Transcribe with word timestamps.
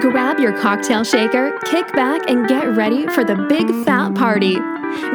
Grab 0.00 0.38
your 0.38 0.52
cocktail 0.60 1.04
shaker, 1.04 1.58
kick 1.64 1.90
back, 1.92 2.28
and 2.28 2.46
get 2.46 2.76
ready 2.76 3.06
for 3.06 3.24
the 3.24 3.34
big 3.48 3.66
fat 3.84 4.14
party. 4.14 4.54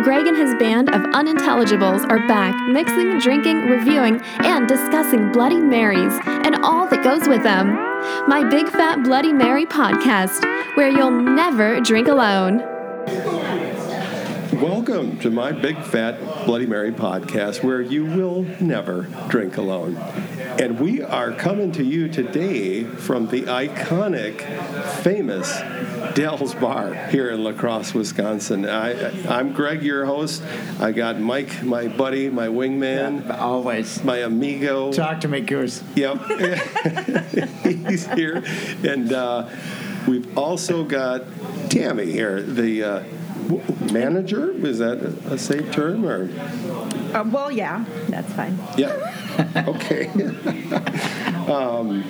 Greg 0.04 0.26
and 0.26 0.36
his 0.36 0.56
band 0.56 0.90
of 0.90 1.02
unintelligibles 1.14 2.10
are 2.10 2.28
back, 2.28 2.56
mixing, 2.68 3.20
drinking, 3.20 3.62
reviewing, 3.68 4.20
and 4.40 4.68
discussing 4.68 5.32
Bloody 5.32 5.60
Marys 5.60 6.20
and 6.26 6.56
all 6.64 6.88
that 6.88 7.04
goes 7.04 7.28
with 7.28 7.44
them. 7.44 7.76
My 8.28 8.44
Big 8.50 8.68
Fat 8.70 9.04
Bloody 9.04 9.32
Mary 9.32 9.66
podcast, 9.66 10.44
where 10.76 10.90
you'll 10.90 11.12
never 11.12 11.80
drink 11.82 12.08
alone. 12.08 12.71
Welcome 14.62 15.18
to 15.22 15.32
my 15.32 15.52
Big 15.54 15.76
Fat 15.82 16.46
Bloody 16.46 16.68
Mary 16.68 16.92
podcast, 16.92 17.64
where 17.64 17.82
you 17.82 18.06
will 18.06 18.44
never 18.60 19.08
drink 19.28 19.58
alone. 19.58 19.98
And 19.98 20.80
we 20.80 21.02
are 21.02 21.32
coming 21.32 21.72
to 21.72 21.84
you 21.84 22.08
today 22.08 22.84
from 22.84 23.28
the 23.30 23.42
iconic, 23.44 24.42
famous 25.02 25.52
Dell's 26.14 26.54
Bar 26.54 26.94
here 27.10 27.32
in 27.32 27.44
La 27.44 27.54
Crosse, 27.54 27.96
Wisconsin. 27.96 28.70
I, 28.70 29.28
I'm 29.28 29.52
Greg, 29.54 29.82
your 29.82 30.06
host. 30.06 30.44
I 30.80 30.92
got 30.92 31.20
Mike, 31.20 31.64
my 31.64 31.88
buddy, 31.88 32.30
my 32.30 32.46
wingman, 32.46 33.36
Always. 33.36 34.04
my 34.04 34.18
amigo. 34.18 34.92
Talk 34.92 35.22
to 35.22 35.28
me, 35.28 35.42
Goose. 35.42 35.84
Yep. 35.96 36.24
He's 37.64 38.06
here. 38.14 38.44
And 38.84 39.12
uh, 39.12 39.50
we've 40.08 40.38
also 40.38 40.84
got 40.84 41.24
Tammy 41.72 42.12
here, 42.12 42.44
the 42.44 42.84
uh, 42.84 43.04
manager. 43.92 44.52
Is 44.66 44.80
that 44.80 44.98
a 45.30 45.38
safe 45.38 45.72
term? 45.72 46.06
Or 46.06 46.30
Uh, 47.14 47.24
well, 47.30 47.52
yeah, 47.52 47.84
that's 48.10 48.32
fine. 48.34 48.58
Yeah. 48.78 49.18
Okay. 49.68 50.08
um, 51.48 52.04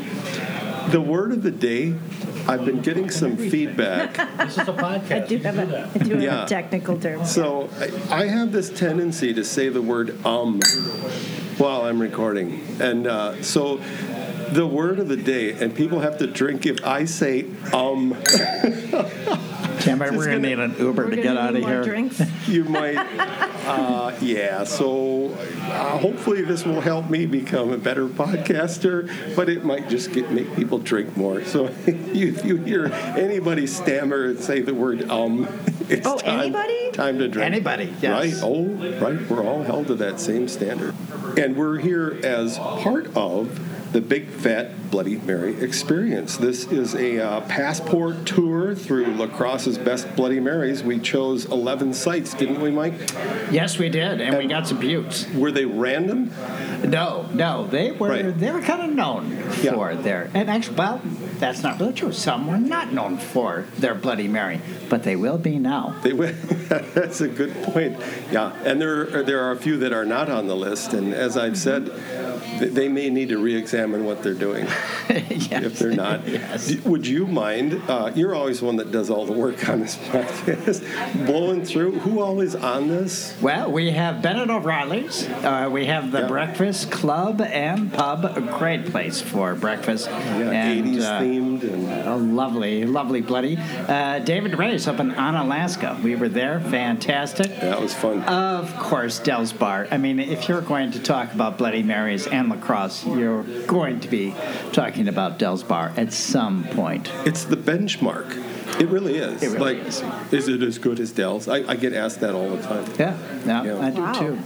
the 0.90 1.00
word 1.00 1.32
of 1.32 1.44
the 1.44 1.52
day, 1.52 1.94
I've 2.48 2.66
been 2.66 2.82
getting 2.82 3.10
some 3.10 3.38
feedback. 3.38 4.18
This 4.38 4.58
is 4.58 4.68
a 4.68 4.74
podcast. 4.74 5.24
I 5.24 5.28
do 5.28 5.38
have 5.38 5.58
a, 5.60 5.92
I 5.94 5.98
do 6.00 6.14
have 6.16 6.24
Yeah. 6.24 6.46
a 6.46 6.48
technical 6.48 6.98
term. 7.00 7.24
So 7.26 7.70
I, 8.10 8.24
I 8.24 8.26
have 8.28 8.52
this 8.52 8.70
tendency 8.70 9.34
to 9.34 9.44
say 9.44 9.70
the 9.70 9.82
word 9.82 10.18
um 10.26 10.60
while 11.58 11.84
I'm 11.86 12.00
recording. 12.02 12.60
And 12.82 13.06
uh, 13.08 13.42
so 13.44 13.78
the 14.52 14.66
word 14.66 15.00
of 15.00 15.08
the 15.08 15.16
day, 15.18 15.52
and 15.54 15.74
people 15.76 16.00
have 16.00 16.18
to 16.18 16.28
drink 16.28 16.66
if 16.66 16.84
I 16.84 17.06
say 17.06 17.46
um, 17.72 18.16
Tim, 19.82 20.00
we're 20.00 20.10
going 20.12 20.20
to 20.20 20.26
gonna- 20.28 20.40
need 20.40 20.60
an 20.60 20.76
Uber 20.80 21.04
We're 21.06 21.10
to 21.12 21.16
gonna 21.18 21.22
get 21.22 21.38
out 21.38 21.56
of 21.56 21.62
more 21.62 21.70
here. 21.70 21.84
Drinks. 21.84 22.22
you 22.48 22.64
might, 22.66 22.98
uh, 22.98 24.16
yeah. 24.22 24.64
So 24.64 25.30
uh, 25.34 25.98
hopefully 25.98 26.42
this 26.44 26.66
will 26.66 26.82
help 26.82 27.10
me 27.10 27.26
become 27.26 27.72
a 27.72 27.78
better 27.78 28.08
podcaster, 28.08 29.36
but 29.36 29.50
it 29.50 29.64
might 29.66 29.90
just 29.90 30.12
get 30.14 30.32
make 30.32 30.54
people 30.56 30.78
drink 30.80 31.16
more. 31.18 31.44
So 31.46 31.66
if 31.86 32.46
you 32.46 32.58
hear 32.58 32.88
anybody 32.88 33.68
stammer 33.68 34.26
and 34.26 34.40
say 34.40 34.62
the 34.62 34.74
word 34.74 35.10
um, 35.10 35.48
it's 35.90 36.08
Oh, 36.08 36.18
time, 36.18 36.40
anybody? 36.40 36.92
time 36.92 37.18
to 37.20 37.28
drink. 37.28 37.46
Anybody, 37.46 37.94
yes. 38.02 38.42
Right. 38.42 38.44
Oh, 38.44 38.66
right. 39.00 39.30
We're 39.30 39.44
all 39.46 39.64
held 39.64 39.88
to 39.88 39.96
that 39.96 40.20
same 40.20 40.48
standard, 40.48 40.96
and 41.38 41.56
we're 41.56 41.78
here 41.80 42.20
as 42.24 42.58
part 42.58 43.08
of 43.16 43.60
the 43.92 44.02
Big 44.02 44.28
Fat 44.28 44.90
Bloody 44.90 45.18
Mary 45.18 45.62
experience. 45.62 46.38
This 46.38 46.66
is 46.72 46.96
a 46.96 47.20
uh, 47.20 47.42
passport 47.42 48.26
tour 48.26 48.74
through 48.74 49.06
La 49.16 49.28
Crosse's 49.28 49.78
best 49.78 50.14
Bloody 50.16 50.40
Marys. 50.40 50.82
We 50.84 51.00
chose 51.00 51.46
11 51.46 51.94
sites, 51.94 52.34
didn't 52.34 52.62
we, 52.62 52.72
Mike? 52.72 52.94
Yes, 53.52 53.78
we 53.78 53.90
did, 53.90 54.22
and 54.22 54.38
we 54.38 54.48
got 54.48 54.68
some 54.68 54.80
buttes. 54.80 55.32
Were 55.34 55.52
they 55.52 55.66
random? 55.66 56.32
No, 56.86 57.28
no, 57.34 57.68
they 57.68 57.92
were 57.92 58.10
Right. 58.10 58.38
they 58.40 58.52
were 58.52 58.62
kind 58.62 58.90
of 58.90 58.96
known 58.96 59.32
Yeah. 59.62 59.74
for 59.74 59.96
their 59.96 60.30
and 60.34 60.50
actually, 60.50 60.76
well, 60.78 61.02
that's 61.42 61.64
not 61.64 61.80
really 61.80 61.92
true. 61.94 62.14
Some 62.14 62.48
were 62.48 62.58
not 62.58 62.94
known 62.94 63.18
for 63.18 63.66
their 63.78 63.96
Bloody 63.96 64.28
Mary, 64.30 64.62
but 64.90 65.04
they 65.04 65.16
will 65.18 65.38
be 65.38 65.58
now. 65.60 65.96
They 66.04 66.14
went, 66.14 66.42
that's 66.70 67.20
a 67.20 67.28
good 67.28 67.54
point. 67.64 68.00
Yeah, 68.32 68.54
and 68.64 68.80
there 68.80 69.24
there 69.24 69.42
are 69.44 69.52
a 69.52 69.58
few 69.58 69.78
that 69.80 69.92
are 69.92 70.06
not 70.06 70.30
on 70.30 70.48
the 70.48 70.56
list, 70.56 70.94
and 70.94 71.14
as 71.14 71.36
I've 71.36 71.58
said, 71.58 71.88
they 72.60 72.88
may 72.88 73.10
need 73.10 73.30
to 73.30 73.38
re-examine 73.40 74.06
what 74.06 74.22
they're 74.24 74.34
doing 74.36 74.66
yes. 75.10 75.64
if 75.64 75.80
they're 75.80 75.92
not. 75.92 76.28
yes. 76.28 76.76
Would 76.86 77.08
you 77.08 77.26
mind? 77.26 77.82
Uh, 77.88 78.12
you're 78.14 78.36
always 78.36 78.62
one 78.62 78.76
that 78.78 78.92
does 78.92 79.10
all 79.10 79.26
the 79.26 79.34
work 79.34 79.68
on 79.68 79.80
this 79.82 79.96
podcast. 80.12 81.26
Blowing 81.26 81.66
through, 81.66 82.00
who 82.00 82.22
all 82.22 82.40
is 82.40 82.56
on 82.56 82.88
this? 82.88 83.36
Well, 83.42 83.72
we 83.72 83.92
have 83.92 84.22
Bennett 84.22 84.50
O'Reilly's. 84.50 85.28
Uh, 85.28 85.70
we 85.72 85.88
have 85.88 86.12
the 86.12 86.20
Yeah. 86.22 86.28
Breakfast 86.28 86.92
Club 86.92 87.42
and 87.42 87.92
Pub, 87.92 88.26
a 88.26 88.42
great 88.60 88.86
place 88.88 89.22
for 89.22 89.56
breakfast. 89.56 90.08
Yeah, 90.08 90.52
and, 90.52 90.86
80s 90.86 91.02
uh, 91.02 91.20
themed 91.32 91.64
and. 91.64 91.88
A 92.08 92.16
lovely, 92.16 92.86
lovely 92.86 93.22
bloody. 93.22 93.58
Uh, 93.58 94.20
David 94.20 94.58
Ray's 94.58 94.88
up 94.88 95.00
in 95.00 95.12
Onalaska. 95.12 96.02
We 96.02 96.16
were 96.16 96.30
there. 96.30 96.60
Fantastic. 96.60 97.48
That 97.60 97.82
was 97.82 97.94
fun. 97.94 98.24
Of 98.24 98.76
course, 98.78 99.20
Dell's 99.20 99.54
Bar. 99.54 99.88
I 99.92 99.98
mean, 99.98 100.20
if 100.20 100.50
you're 100.50 100.62
going 100.62 100.92
to 100.92 101.00
talk 101.00 101.34
about 101.34 101.58
Bloody 101.58 101.84
Marys 101.84 102.28
and 102.28 102.50
La 102.50 102.58
Crosse, 102.58 103.06
you're 103.06 103.44
going 103.68 104.00
to 104.02 104.08
be 104.08 104.34
talking 104.74 105.08
about 105.08 105.40
Dell's 105.40 105.64
Bar 105.64 105.94
at 105.98 106.14
some 106.14 106.64
point. 106.66 107.12
It's 107.26 107.46
the 107.46 107.58
benchmark. 107.58 108.48
It 108.80 108.88
really 108.88 109.18
is. 109.18 109.44
It 109.44 109.52
really 109.52 109.76
like, 109.78 109.88
is. 109.88 110.04
is 110.32 110.48
it 110.48 110.62
as 110.64 110.78
good 110.78 111.00
as 111.00 111.12
Dell's? 111.12 111.48
I, 111.48 111.58
I 111.70 111.76
get 111.76 111.94
asked 111.94 112.22
that 112.22 112.34
all 112.34 112.50
the 112.50 112.62
time. 112.64 112.86
Yeah, 112.98 113.18
yeah, 113.46 113.64
Yeah. 113.64 113.86
I 113.86 113.90
do 113.92 114.02
Wow. 114.02 114.14
too. 114.14 114.40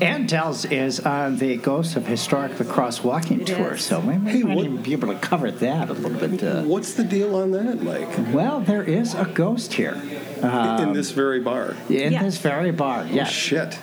And 0.00 0.28
Dell's 0.28 0.64
is 0.64 1.00
on 1.00 1.38
the 1.38 1.56
Ghost 1.56 1.96
of 1.96 2.06
Historic 2.06 2.58
La 2.60 2.66
Crosse 2.72 3.02
Walking 3.02 3.40
It 3.40 3.48
Tour, 3.48 3.74
is. 3.74 3.84
so 3.84 3.98
we 4.00 4.16
might 4.16 4.30
Hey, 4.30 4.38
not 4.42 4.56
what- 4.56 4.64
even 4.64 4.82
be 4.82 4.92
able 4.92 5.08
to 5.08 5.14
cover 5.18 5.50
that 5.50 5.90
a 5.90 5.92
little 5.92 6.28
bit. 6.28 6.42
Uh, 6.42 6.62
What's 6.62 6.94
the 6.94 7.02
deal 7.04 7.34
on 7.34 7.50
that, 7.52 7.82
Mike? 7.82 8.08
well, 8.32 8.60
there 8.60 8.82
is 8.84 9.14
a 9.14 9.24
ghost 9.24 9.74
here 9.74 9.96
In 10.42 10.92
this 10.92 11.10
very 11.10 11.40
bar. 11.40 11.74
in 11.88 12.12
Yeah. 12.12 12.22
this 12.22 12.38
very 12.38 12.70
bar. 12.70 13.06
Yes. 13.10 13.30
Shit. 13.30 13.78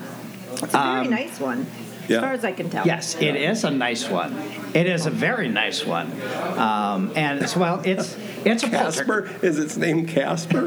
It's 0.54 0.62
a 0.64 0.68
very 0.68 0.78
Um, 1.06 1.10
nice 1.10 1.40
one, 1.42 1.66
yeah. 2.08 2.18
as 2.18 2.24
far 2.24 2.34
as 2.34 2.46
I 2.46 2.52
can 2.54 2.70
tell. 2.70 2.86
Yes, 2.86 3.18
it 3.20 3.36
is 3.36 3.64
a 3.66 3.72
nice 3.72 4.10
one. 4.10 4.36
It 4.74 4.88
is 4.88 5.06
a 5.06 5.10
very 5.12 5.50
nice 5.50 5.86
one, 5.86 6.10
um, 6.58 7.12
and 7.16 7.42
it's 7.42 7.58
well, 7.58 7.82
it's 7.84 8.16
it's 8.46 8.64
a 8.64 8.68
polter- 8.68 9.06
Casper? 9.06 9.30
Is 9.42 9.60
its 9.60 9.78
name 9.78 10.06
Casper? 10.06 10.62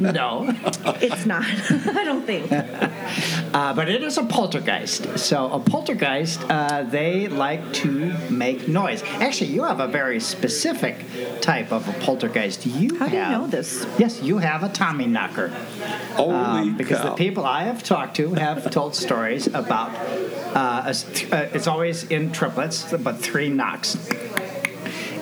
no, 0.00 0.46
It's 1.00 1.26
not. 1.26 1.44
I 1.70 2.04
don't 2.04 2.24
think. 2.26 2.50
uh, 3.54 3.72
but 3.74 3.88
it 3.88 4.02
is 4.02 4.18
a 4.18 4.24
poltergeist. 4.24 5.18
So 5.18 5.50
a 5.52 5.60
poltergeist, 5.60 6.40
uh, 6.50 6.82
they 6.84 7.28
like 7.28 7.72
to 7.74 7.90
make 8.30 8.68
noise. 8.68 9.02
Actually, 9.04 9.50
you 9.50 9.64
have 9.64 9.80
a 9.80 9.88
very 9.88 10.20
specific 10.20 11.04
type 11.40 11.72
of 11.72 11.88
a 11.88 11.92
poltergeist. 12.04 12.66
You 12.66 12.96
How 12.98 13.06
do 13.08 13.16
you 13.16 13.22
have, 13.22 13.40
know 13.40 13.46
this? 13.46 13.86
Yes, 13.98 14.22
you 14.22 14.38
have 14.38 14.62
a 14.62 14.68
Tommy 14.68 15.06
knocker. 15.06 15.48
Holy 16.14 16.34
Um, 16.34 16.76
because 16.76 16.98
cow. 16.98 17.10
the 17.10 17.14
people 17.14 17.44
I 17.44 17.64
have 17.64 17.82
talked 17.82 18.16
to 18.16 18.34
have 18.34 18.70
told 18.70 18.94
stories 18.94 19.46
about 19.46 19.90
uh, 20.54 20.82
a 20.86 20.90
s- 20.90 21.06
uh, 21.32 21.48
it's 21.52 21.66
always 21.66 22.04
in 22.04 22.32
triplets, 22.32 22.92
but 22.92 23.18
three 23.18 23.48
knocks. 23.48 23.96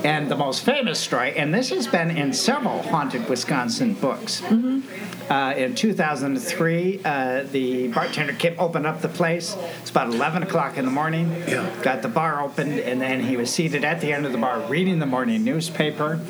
And 0.04 0.30
the 0.30 0.36
most 0.36 0.64
famous 0.64 1.00
story, 1.00 1.36
and 1.36 1.52
this 1.52 1.70
has 1.70 1.86
been 1.86 2.10
in 2.10 2.32
several 2.32 2.82
haunted 2.82 3.28
Wisconsin 3.28 3.94
books. 3.94 4.42
Uh, 4.42 5.54
in 5.56 5.74
2003, 5.74 7.00
uh, 7.04 7.42
the 7.50 7.88
bartender 7.88 8.32
came, 8.32 8.54
opened 8.58 8.86
up 8.86 9.00
the 9.02 9.08
place. 9.08 9.56
It's 9.80 9.90
about 9.90 10.08
11 10.08 10.44
o'clock 10.44 10.78
in 10.78 10.84
the 10.84 10.90
morning. 10.90 11.30
Yeah. 11.48 11.68
Got 11.82 12.02
the 12.02 12.08
bar 12.08 12.40
opened, 12.40 12.78
and 12.78 13.00
then 13.00 13.20
he 13.20 13.36
was 13.36 13.52
seated 13.52 13.84
at 13.84 14.00
the 14.00 14.12
end 14.12 14.24
of 14.24 14.32
the 14.32 14.38
bar 14.38 14.60
reading 14.68 15.00
the 15.00 15.06
morning 15.06 15.44
newspaper. 15.44 16.20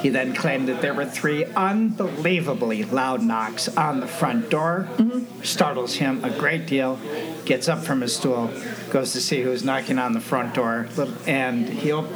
He 0.00 0.10
then 0.10 0.32
claimed 0.32 0.68
that 0.68 0.80
there 0.80 0.94
were 0.94 1.06
three 1.06 1.44
unbelievably 1.44 2.84
loud 2.84 3.20
knocks 3.22 3.66
on 3.68 3.98
the 3.98 4.06
front 4.06 4.48
door. 4.48 4.88
Startles 5.42 5.94
him 5.94 6.24
a 6.24 6.30
great 6.30 6.66
deal. 6.66 7.00
Gets 7.44 7.68
up 7.68 7.80
from 7.82 8.02
his 8.02 8.14
stool, 8.14 8.52
goes 8.90 9.12
to 9.14 9.20
see 9.20 9.42
who's 9.42 9.64
knocking 9.64 9.98
on 9.98 10.12
the 10.12 10.20
front 10.20 10.54
door, 10.54 10.88
and 11.26 11.68
he. 11.68 11.90
Op- 11.90 12.06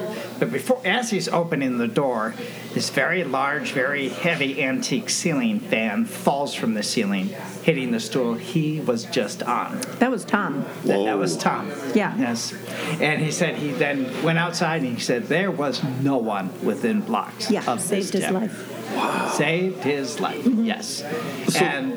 but 0.42 0.50
before, 0.50 0.80
as 0.84 1.08
he's 1.10 1.28
opening 1.28 1.78
the 1.78 1.86
door, 1.86 2.34
this 2.74 2.90
very 2.90 3.22
large, 3.22 3.70
very 3.70 4.08
heavy 4.08 4.60
antique 4.60 5.08
ceiling 5.08 5.60
fan 5.60 6.04
falls 6.04 6.52
from 6.52 6.74
the 6.74 6.82
ceiling, 6.82 7.28
hitting 7.62 7.92
the 7.92 8.00
stool 8.00 8.34
he 8.34 8.80
was 8.80 9.04
just 9.04 9.44
on. 9.44 9.80
That 10.00 10.10
was 10.10 10.24
Tom. 10.24 10.64
That, 10.84 11.04
that 11.04 11.16
was 11.16 11.36
Tom. 11.36 11.70
Yeah. 11.94 12.16
Yes. 12.18 12.52
And 13.00 13.22
he 13.22 13.30
said 13.30 13.54
he 13.54 13.70
then 13.70 14.20
went 14.24 14.40
outside 14.40 14.82
and 14.82 14.94
he 14.96 15.00
said 15.00 15.26
there 15.28 15.52
was 15.52 15.80
no 16.02 16.16
one 16.16 16.50
within 16.64 17.02
blocks 17.02 17.48
Yeah, 17.48 17.60
of 17.70 17.78
this 17.78 17.86
saved 18.08 18.12
his 18.14 18.22
gym. 18.24 18.34
life. 18.34 19.32
Saved 19.34 19.84
his 19.84 20.18
life. 20.18 20.44
Yes. 20.44 21.04
So- 21.50 21.64
and 21.64 21.92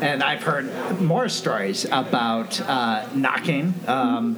and 0.00 0.22
I've 0.22 0.44
heard 0.44 1.00
more 1.00 1.28
stories 1.28 1.84
about 1.90 2.60
uh, 2.60 3.08
knocking. 3.16 3.74
Um, 3.88 4.36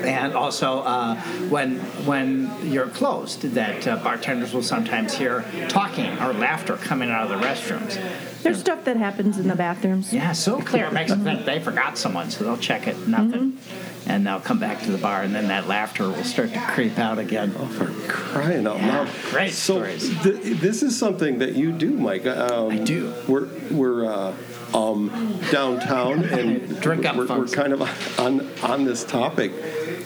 and 0.00 0.34
also 0.34 0.80
uh, 0.80 1.16
when 1.48 1.78
when 2.06 2.50
you're 2.70 2.88
closed, 2.88 3.42
that 3.42 3.86
uh, 3.86 3.96
bartenders 4.02 4.52
will 4.54 4.62
sometimes 4.62 5.14
hear 5.14 5.44
talking 5.68 6.10
or 6.18 6.32
laughter 6.32 6.76
coming 6.76 7.10
out 7.10 7.30
of 7.30 7.40
the 7.40 7.46
restrooms. 7.46 7.98
There's 8.42 8.58
stuff 8.58 8.84
that 8.86 8.96
happens 8.96 9.38
in 9.38 9.46
the 9.46 9.54
bathrooms. 9.54 10.12
Yeah, 10.12 10.32
so 10.32 10.60
clear. 10.60 10.86
It 10.86 10.92
makes 10.92 11.10
them 11.10 11.22
think 11.22 11.44
they 11.44 11.60
forgot 11.60 11.96
someone, 11.96 12.30
so 12.30 12.42
they'll 12.44 12.56
check 12.56 12.88
it. 12.88 12.96
Nothing. 13.06 13.58
and 14.04 14.26
they'll 14.26 14.40
come 14.40 14.58
back 14.58 14.82
to 14.82 14.90
the 14.90 14.98
bar, 14.98 15.22
and 15.22 15.32
then 15.32 15.46
that 15.46 15.68
laughter 15.68 16.08
will 16.08 16.24
start 16.24 16.52
to 16.52 16.58
creep 16.70 16.98
out 16.98 17.20
again. 17.20 17.54
Oh, 17.56 17.66
for 17.66 17.86
crying 18.08 18.66
out 18.66 18.78
Yeah, 18.78 18.98
loud! 19.02 19.08
great 19.30 19.52
so 19.52 19.74
stories. 19.74 20.22
th- 20.24 20.58
this 20.58 20.82
is 20.82 20.98
something 20.98 21.38
that 21.38 21.54
you 21.54 21.70
do, 21.70 21.90
Mike. 21.92 22.26
Um, 22.26 22.70
I 22.72 22.78
do. 22.78 23.14
We're 23.28 23.46
we're 23.70 24.06
uh, 24.06 24.34
um, 24.74 25.38
downtown, 25.50 26.24
and 26.24 26.80
Drink 26.80 27.04
up, 27.04 27.16
we're, 27.16 27.26
we're 27.26 27.46
kind 27.46 27.72
of 27.72 27.82
on 28.18 28.48
on 28.62 28.84
this 28.84 29.04
topic. 29.04 29.52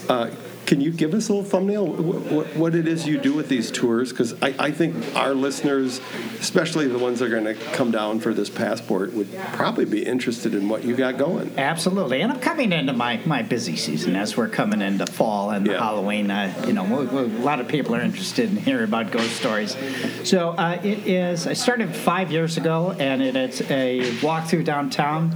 Uh, 0.09 0.31
can 0.67 0.81
you 0.81 0.91
give 0.91 1.15
us 1.15 1.29
a 1.29 1.33
little 1.33 1.49
thumbnail 1.49 1.87
what, 1.87 2.47
what, 2.57 2.75
it 2.75 2.89
is 2.89 3.07
you 3.07 3.19
do 3.19 3.33
with 3.33 3.49
these 3.49 3.71
tours? 3.71 4.11
Because 4.11 4.35
I, 4.43 4.55
I 4.59 4.71
think 4.73 4.97
our 5.15 5.33
listeners, 5.33 6.01
especially 6.41 6.89
the 6.89 6.99
ones 6.99 7.21
that 7.21 7.27
are 7.27 7.41
going 7.41 7.45
to 7.45 7.55
come 7.73 7.91
down 7.93 8.19
for 8.21 8.35
this 8.35 8.51
passport, 8.51 9.13
would 9.15 9.29
probably 9.53 9.85
be 9.85 10.05
interested 10.05 10.55
in 10.55 10.69
what 10.69 10.85
you 10.85 10.97
got 10.97 11.19
going. 11.19 11.53
Absolutely, 11.57 12.21
and 12.21 12.33
I'm 12.33 12.41
coming 12.41 12.73
into 12.73 12.93
my, 12.93 13.21
my 13.25 13.43
busy 13.43 13.77
season 13.77 14.17
as 14.17 14.37
we're 14.37 14.49
coming 14.49 14.83
into 14.83 15.07
fall 15.07 15.51
and 15.51 15.67
Yeah. 15.67 15.79
Halloween. 15.79 16.31
Uh, 16.31 16.53
you 16.67 16.73
know, 16.73 16.83
we- 16.85 17.07
we- 17.07 17.37
a 17.37 17.45
lot 17.45 17.61
of 17.61 17.69
people 17.69 17.95
are 17.95 18.01
interested 18.03 18.51
in 18.51 18.57
hearing 18.57 18.85
about 18.85 19.13
ghost 19.13 19.37
stories. 19.37 19.77
So 20.25 20.51
uh, 20.51 20.81
it 20.83 21.07
is. 21.07 21.47
I 21.47 21.53
started 21.53 21.95
five 21.95 22.33
years 22.33 22.57
ago, 22.57 22.95
and 22.99 23.23
it, 23.23 23.37
it's 23.37 23.61
a 23.71 24.19
walk 24.21 24.49
through 24.49 24.65
downtown. 24.65 25.35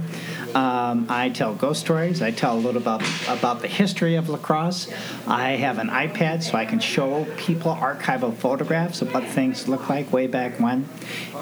Um, 0.55 1.05
I 1.09 1.29
tell 1.29 1.53
ghost 1.55 1.79
stories. 1.81 2.21
I 2.21 2.31
tell 2.31 2.55
a 2.55 2.59
little 2.59 2.81
about 2.81 3.01
about 3.29 3.61
the 3.61 3.67
history 3.67 4.15
of 4.15 4.27
La 4.29 4.37
Crosse. 4.37 4.89
I 5.27 5.51
have 5.51 5.77
an 5.77 5.89
iPad, 5.89 6.43
so 6.43 6.57
I 6.57 6.65
can 6.65 6.79
show 6.79 7.25
people 7.37 7.73
archival 7.73 8.33
photographs 8.35 9.01
of 9.01 9.13
what 9.13 9.23
things 9.25 9.67
look 9.67 9.89
like 9.89 10.11
way 10.11 10.27
back 10.27 10.59
when. 10.59 10.87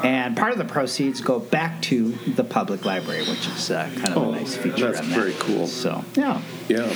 And 0.03 0.38
part 0.38 0.51
of 0.51 0.57
the 0.57 0.65
proceeds 0.65 1.21
go 1.21 1.39
back 1.39 1.81
to 1.83 2.11
the 2.35 2.44
public 2.44 2.85
library, 2.85 3.21
which 3.21 3.47
is 3.47 3.71
uh, 3.71 3.89
kind 3.95 4.09
of 4.09 4.17
Oh, 4.17 4.29
a 4.29 4.35
nice 4.38 4.56
feature. 4.56 4.88
that's 4.91 5.00
on 5.01 5.09
that. 5.09 5.15
very 5.19 5.33
cool. 5.39 5.67
So 5.67 6.03
yeah. 6.15 6.41
Yeah. 6.67 6.94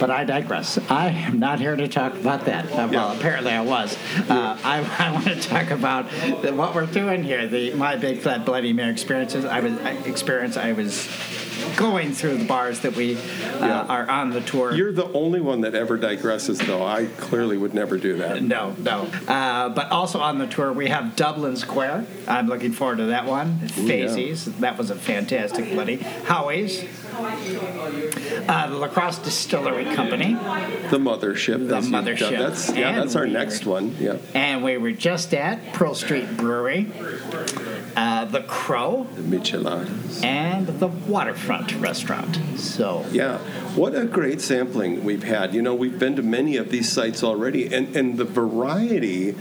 But 0.00 0.10
I 0.10 0.24
digress. 0.24 0.78
I 0.90 1.08
am 1.10 1.38
not 1.38 1.60
here 1.60 1.76
to 1.76 1.86
talk 1.86 2.14
about 2.14 2.46
that. 2.46 2.64
Uh, 2.72 2.88
Well, 2.90 2.92
Yeah. 3.12 3.18
apparently 3.18 3.52
I 3.52 3.60
was. 3.60 3.96
Uh, 4.28 4.56
I, 4.64 4.78
I 4.98 5.12
want 5.12 5.26
to 5.26 5.36
talk 5.40 5.70
about 5.70 6.08
the, 6.42 6.52
what 6.54 6.74
we're 6.74 6.86
doing 6.86 7.22
here. 7.22 7.46
The 7.46 7.74
my 7.74 7.96
big 7.96 8.18
fat 8.20 8.46
bloody 8.46 8.72
mare 8.72 8.90
experiences. 8.90 9.44
I 9.44 9.60
was 9.60 9.74
I, 9.80 9.90
experience. 10.06 10.56
I 10.56 10.72
was 10.72 11.06
going 11.76 12.12
through 12.12 12.36
the 12.38 12.44
bars 12.44 12.80
that 12.80 12.94
we 12.96 13.16
uh, 13.16 13.20
Yeah. 13.60 13.82
are 13.88 14.08
on 14.10 14.30
the 14.30 14.40
tour. 14.40 14.72
You're 14.74 14.92
the 14.92 15.10
only 15.12 15.40
one 15.40 15.60
that 15.62 15.74
ever 15.74 15.98
digresses, 15.98 16.64
though. 16.66 16.84
I 16.84 17.06
clearly 17.18 17.56
would 17.56 17.74
never 17.74 17.96
do 17.98 18.16
that. 18.18 18.42
no, 18.42 18.74
no. 18.78 19.02
Uh, 19.28 19.68
but 19.70 19.90
also 19.90 20.18
on 20.20 20.38
the 20.38 20.46
tour, 20.46 20.72
we 20.72 20.88
have 20.88 21.16
Dublin 21.16 21.56
Square. 21.56 22.06
I'm 22.28 22.46
looking 22.46 22.72
forward 22.72 22.98
to 22.98 23.06
that 23.06 23.26
one. 23.26 23.58
Fayze's. 23.60 24.44
That 24.60 24.76
was 24.78 24.90
a 24.90 24.96
fantastic 24.96 25.70
bloody. 25.72 25.96
Howie's. 25.96 26.84
Uh, 28.48 28.66
the 28.68 28.76
La 28.76 28.88
Crosse 28.88 29.18
Distillery 29.18 29.84
Company. 29.94 30.34
The 30.34 30.98
mothership. 30.98 31.68
The 31.68 31.76
as 31.76 31.84
you've 31.86 31.92
done. 31.92 32.04
mothership. 32.04 32.38
That's 32.38 32.74
yeah. 32.74 32.88
And 32.90 32.98
That's 33.02 33.16
our 33.16 33.24
we 33.24 33.30
next 33.32 33.66
were- 33.66 33.72
one. 33.72 33.96
Yeah. 33.98 34.16
And 34.34 34.62
we 34.64 34.76
were 34.78 34.92
just 34.92 35.34
at 35.34 35.72
Pearl 35.74 35.94
Street 35.94 36.36
Brewery, 36.36 36.84
uh, 37.96 38.24
the 38.26 38.42
Crow, 38.42 39.06
The 39.16 39.22
Micheladas. 39.22 40.22
and 40.24 40.66
the 40.66 40.88
Waterfront 40.88 41.74
Restaurant. 41.76 42.38
So, 42.56 43.04
Yeah, 43.10 43.38
what 43.74 43.94
a 43.94 44.04
great 44.04 44.40
sampling 44.40 45.04
we've 45.04 45.22
had. 45.24 45.54
You 45.54 45.62
know, 45.62 45.74
we've 45.74 45.98
been 45.98 46.16
to 46.16 46.22
many 46.22 46.56
of 46.56 46.70
these 46.70 46.90
sites 46.90 47.22
already, 47.22 47.72
and, 47.72 47.94
and 47.96 48.16
the 48.18 48.24
variety, 48.24 49.32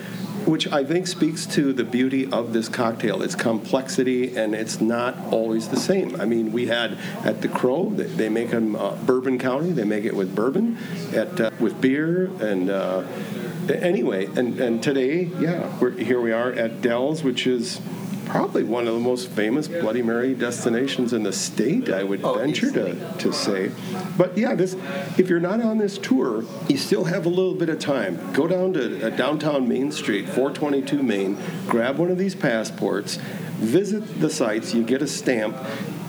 which 0.45 0.71
I 0.71 0.83
think 0.83 1.05
speaks 1.07 1.45
to 1.47 1.73
the 1.73 1.83
beauty 1.83 2.31
of 2.31 2.53
this 2.53 2.69
cocktail, 2.69 3.21
its 3.21 3.35
complexity, 3.35 4.35
and 4.37 4.55
it's 4.55 4.79
not 4.79 5.15
always 5.31 5.67
the 5.67 5.77
same. 5.79 6.19
I 6.19 6.25
mean, 6.25 6.51
we 6.51 6.67
had 6.67 6.97
at 7.23 7.41
the 7.41 7.49
Crow, 7.49 7.89
they, 7.89 8.03
they 8.05 8.29
make 8.29 8.51
them 8.51 8.75
uh, 8.75 8.95
Bourbon 8.95 9.37
County, 9.37 9.71
they 9.71 9.83
make 9.83 10.05
it 10.05 10.15
with 10.15 10.33
bourbon, 10.35 10.77
at 11.13 11.39
uh, 11.39 11.51
with 11.59 11.79
beer, 11.81 12.31
and 12.39 12.69
uh, 12.69 13.03
anyway, 13.69 14.25
and, 14.27 14.59
and 14.59 14.81
today, 14.81 15.29
yeah, 15.39 15.77
we're, 15.79 15.91
here 15.91 16.21
we 16.21 16.31
are 16.31 16.51
at 16.53 16.81
Dell's, 16.81 17.21
which 17.23 17.45
is 17.45 17.79
probably 18.29 18.63
one 18.63 18.87
of 18.87 18.93
the 18.93 18.99
most 18.99 19.29
famous 19.29 19.67
Bloody 19.67 20.01
Mary 20.01 20.33
destinations 20.35 21.13
in 21.13 21.23
the 21.23 21.33
state, 21.33 21.89
I 21.89 22.03
would 22.03 22.23
Oh, 22.23 22.33
venture 22.35 22.71
to, 22.71 23.13
to 23.17 23.33
say. 23.33 23.71
But 24.17 24.37
yeah, 24.37 24.55
this 24.55 24.75
if 25.17 25.29
you're 25.29 25.39
not 25.39 25.61
on 25.61 25.77
this 25.77 25.97
tour, 25.97 26.43
you 26.67 26.77
still 26.77 27.05
have 27.05 27.25
a 27.25 27.29
little 27.29 27.55
bit 27.55 27.69
of 27.69 27.79
time. 27.79 28.31
Go 28.33 28.47
down 28.47 28.73
to 28.73 29.07
uh, 29.07 29.09
downtown 29.09 29.67
Main 29.67 29.91
Street, 29.91 30.25
422 30.27 31.01
Main, 31.01 31.37
grab 31.67 31.97
one 31.97 32.11
of 32.11 32.17
these 32.17 32.35
passports, 32.35 33.15
visit 33.57 34.19
the 34.19 34.29
sites, 34.29 34.73
you 34.73 34.83
get 34.83 35.01
a 35.01 35.07
stamp, 35.07 35.57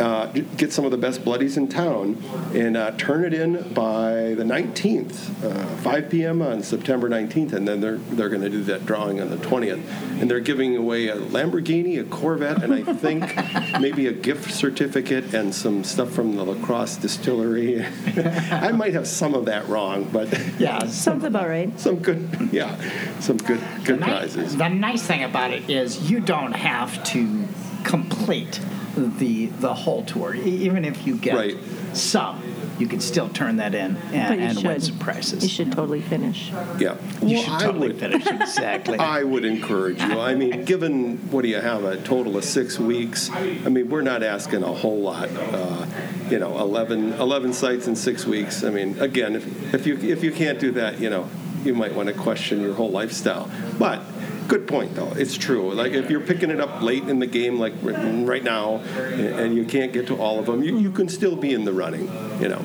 uh, 0.00 0.26
get 0.56 0.72
some 0.72 0.84
of 0.84 0.90
the 0.90 0.96
best 0.96 1.24
bloodies 1.24 1.56
in 1.56 1.68
town, 1.68 2.22
and 2.54 2.76
uh, 2.76 2.90
turn 2.92 3.24
it 3.24 3.34
in 3.34 3.72
by 3.74 4.34
the 4.34 4.44
19th, 4.44 5.44
uh, 5.44 5.66
5 5.82 6.10
p.m. 6.10 6.40
on 6.42 6.62
September 6.62 7.08
19th, 7.08 7.52
and 7.52 7.68
then 7.68 7.80
they're 7.80 7.98
they're 7.98 8.28
going 8.28 8.42
to 8.42 8.48
do 8.48 8.62
that 8.64 8.86
drawing 8.86 9.20
on 9.20 9.30
the 9.30 9.36
20th, 9.36 9.82
and 10.20 10.30
they're 10.30 10.40
giving 10.40 10.76
away 10.76 11.08
a 11.08 11.16
Lamborghini, 11.16 12.00
a 12.00 12.04
Corvette, 12.04 12.62
and 12.62 12.72
I 12.72 12.82
think 12.94 13.24
maybe 13.80 14.06
a 14.06 14.12
gift 14.12 14.52
certificate 14.52 15.34
and 15.34 15.54
some 15.54 15.84
stuff 15.84 16.10
from 16.10 16.36
the 16.36 16.44
La 16.44 16.54
Crosse 16.64 16.96
Distillery. 16.96 17.84
I 18.50 18.72
might 18.72 18.94
have 18.94 19.06
some 19.06 19.34
of 19.34 19.44
that 19.46 19.68
wrong, 19.68 20.08
but 20.12 20.28
yeah. 20.58 20.86
Sounds 20.86 21.24
about 21.24 21.48
right. 21.48 21.78
some 21.78 21.96
good, 21.96 22.48
yeah, 22.52 22.74
some 23.20 23.36
good 23.36 23.60
good 23.84 24.00
the, 24.00 24.06
ni- 24.06 24.12
prizes. 24.12 24.56
the 24.56 24.68
nice 24.68 25.02
thing 25.02 25.24
about 25.24 25.50
it 25.50 25.68
is 25.68 26.10
you 26.10 26.20
don't 26.20 26.52
have 26.52 27.02
to 27.04 27.44
complete 27.84 28.60
the 28.96 29.46
the 29.46 29.74
whole 29.74 30.04
tour. 30.04 30.34
E- 30.34 30.40
Even 30.66 30.84
if 30.84 31.06
you 31.06 31.16
get 31.16 31.34
Right. 31.34 31.56
some, 31.92 32.42
you 32.78 32.86
can 32.86 33.00
still 33.00 33.28
turn 33.28 33.56
that 33.56 33.74
in 33.74 33.96
and, 34.12 34.40
you 34.40 34.46
and 34.46 34.62
win 34.64 34.80
some 34.80 34.98
prizes. 34.98 35.42
You 35.42 35.48
should 35.48 35.72
totally 35.72 36.00
finish. 36.00 36.50
Yeah, 36.78 36.96
You 37.22 37.36
Well, 37.36 37.42
should 37.42 37.60
totally 37.60 37.88
would- 37.88 38.00
finish. 38.00 38.26
Exactly. 38.26 38.98
I 39.18 39.22
would 39.22 39.44
encourage 39.44 40.00
you. 40.02 40.18
I 40.20 40.34
mean, 40.34 40.64
given 40.64 41.18
what 41.30 41.42
do 41.42 41.48
you 41.48 41.60
have 41.60 41.84
a 41.84 41.96
total 41.98 42.36
of 42.36 42.44
six 42.44 42.78
weeks? 42.78 43.30
I 43.30 43.68
mean, 43.68 43.88
we're 43.90 44.02
not 44.02 44.22
asking 44.22 44.62
a 44.62 44.72
whole 44.72 45.00
lot. 45.00 45.28
Uh, 45.30 45.86
you 46.30 46.38
know, 46.38 46.58
11, 46.58 47.14
11 47.14 47.52
sites 47.52 47.86
in 47.88 47.96
six 47.96 48.24
weeks. 48.26 48.62
I 48.64 48.70
mean, 48.70 48.98
again, 49.00 49.34
if, 49.36 49.74
if 49.74 49.86
you 49.86 49.96
if 49.98 50.22
you 50.24 50.30
can't 50.32 50.58
do 50.60 50.70
that, 50.72 51.00
you 51.00 51.10
know, 51.10 51.28
you 51.64 51.74
might 51.74 51.94
want 51.94 52.08
to 52.08 52.14
question 52.14 52.60
your 52.60 52.74
whole 52.74 52.90
lifestyle. 52.90 53.50
But 53.78 54.02
good 54.50 54.66
point, 54.66 54.94
though. 54.96 55.12
It's 55.12 55.36
true. 55.38 55.72
Like 55.72 55.92
if 55.92 56.10
you're 56.10 56.20
picking 56.20 56.50
it 56.50 56.60
up 56.60 56.82
late 56.82 57.08
in 57.08 57.20
the 57.20 57.26
game, 57.26 57.58
like 57.58 57.72
right 57.82 58.42
now, 58.42 58.76
and 58.76 59.54
you 59.54 59.64
can't 59.64 59.92
get 59.92 60.08
to 60.08 60.16
all 60.20 60.38
of 60.40 60.46
them, 60.46 60.62
you, 60.62 60.76
you 60.78 60.90
can 60.90 61.08
still 61.08 61.36
be 61.36 61.54
in 61.54 61.64
the 61.64 61.72
running. 61.72 62.06
You 62.40 62.48
know. 62.48 62.64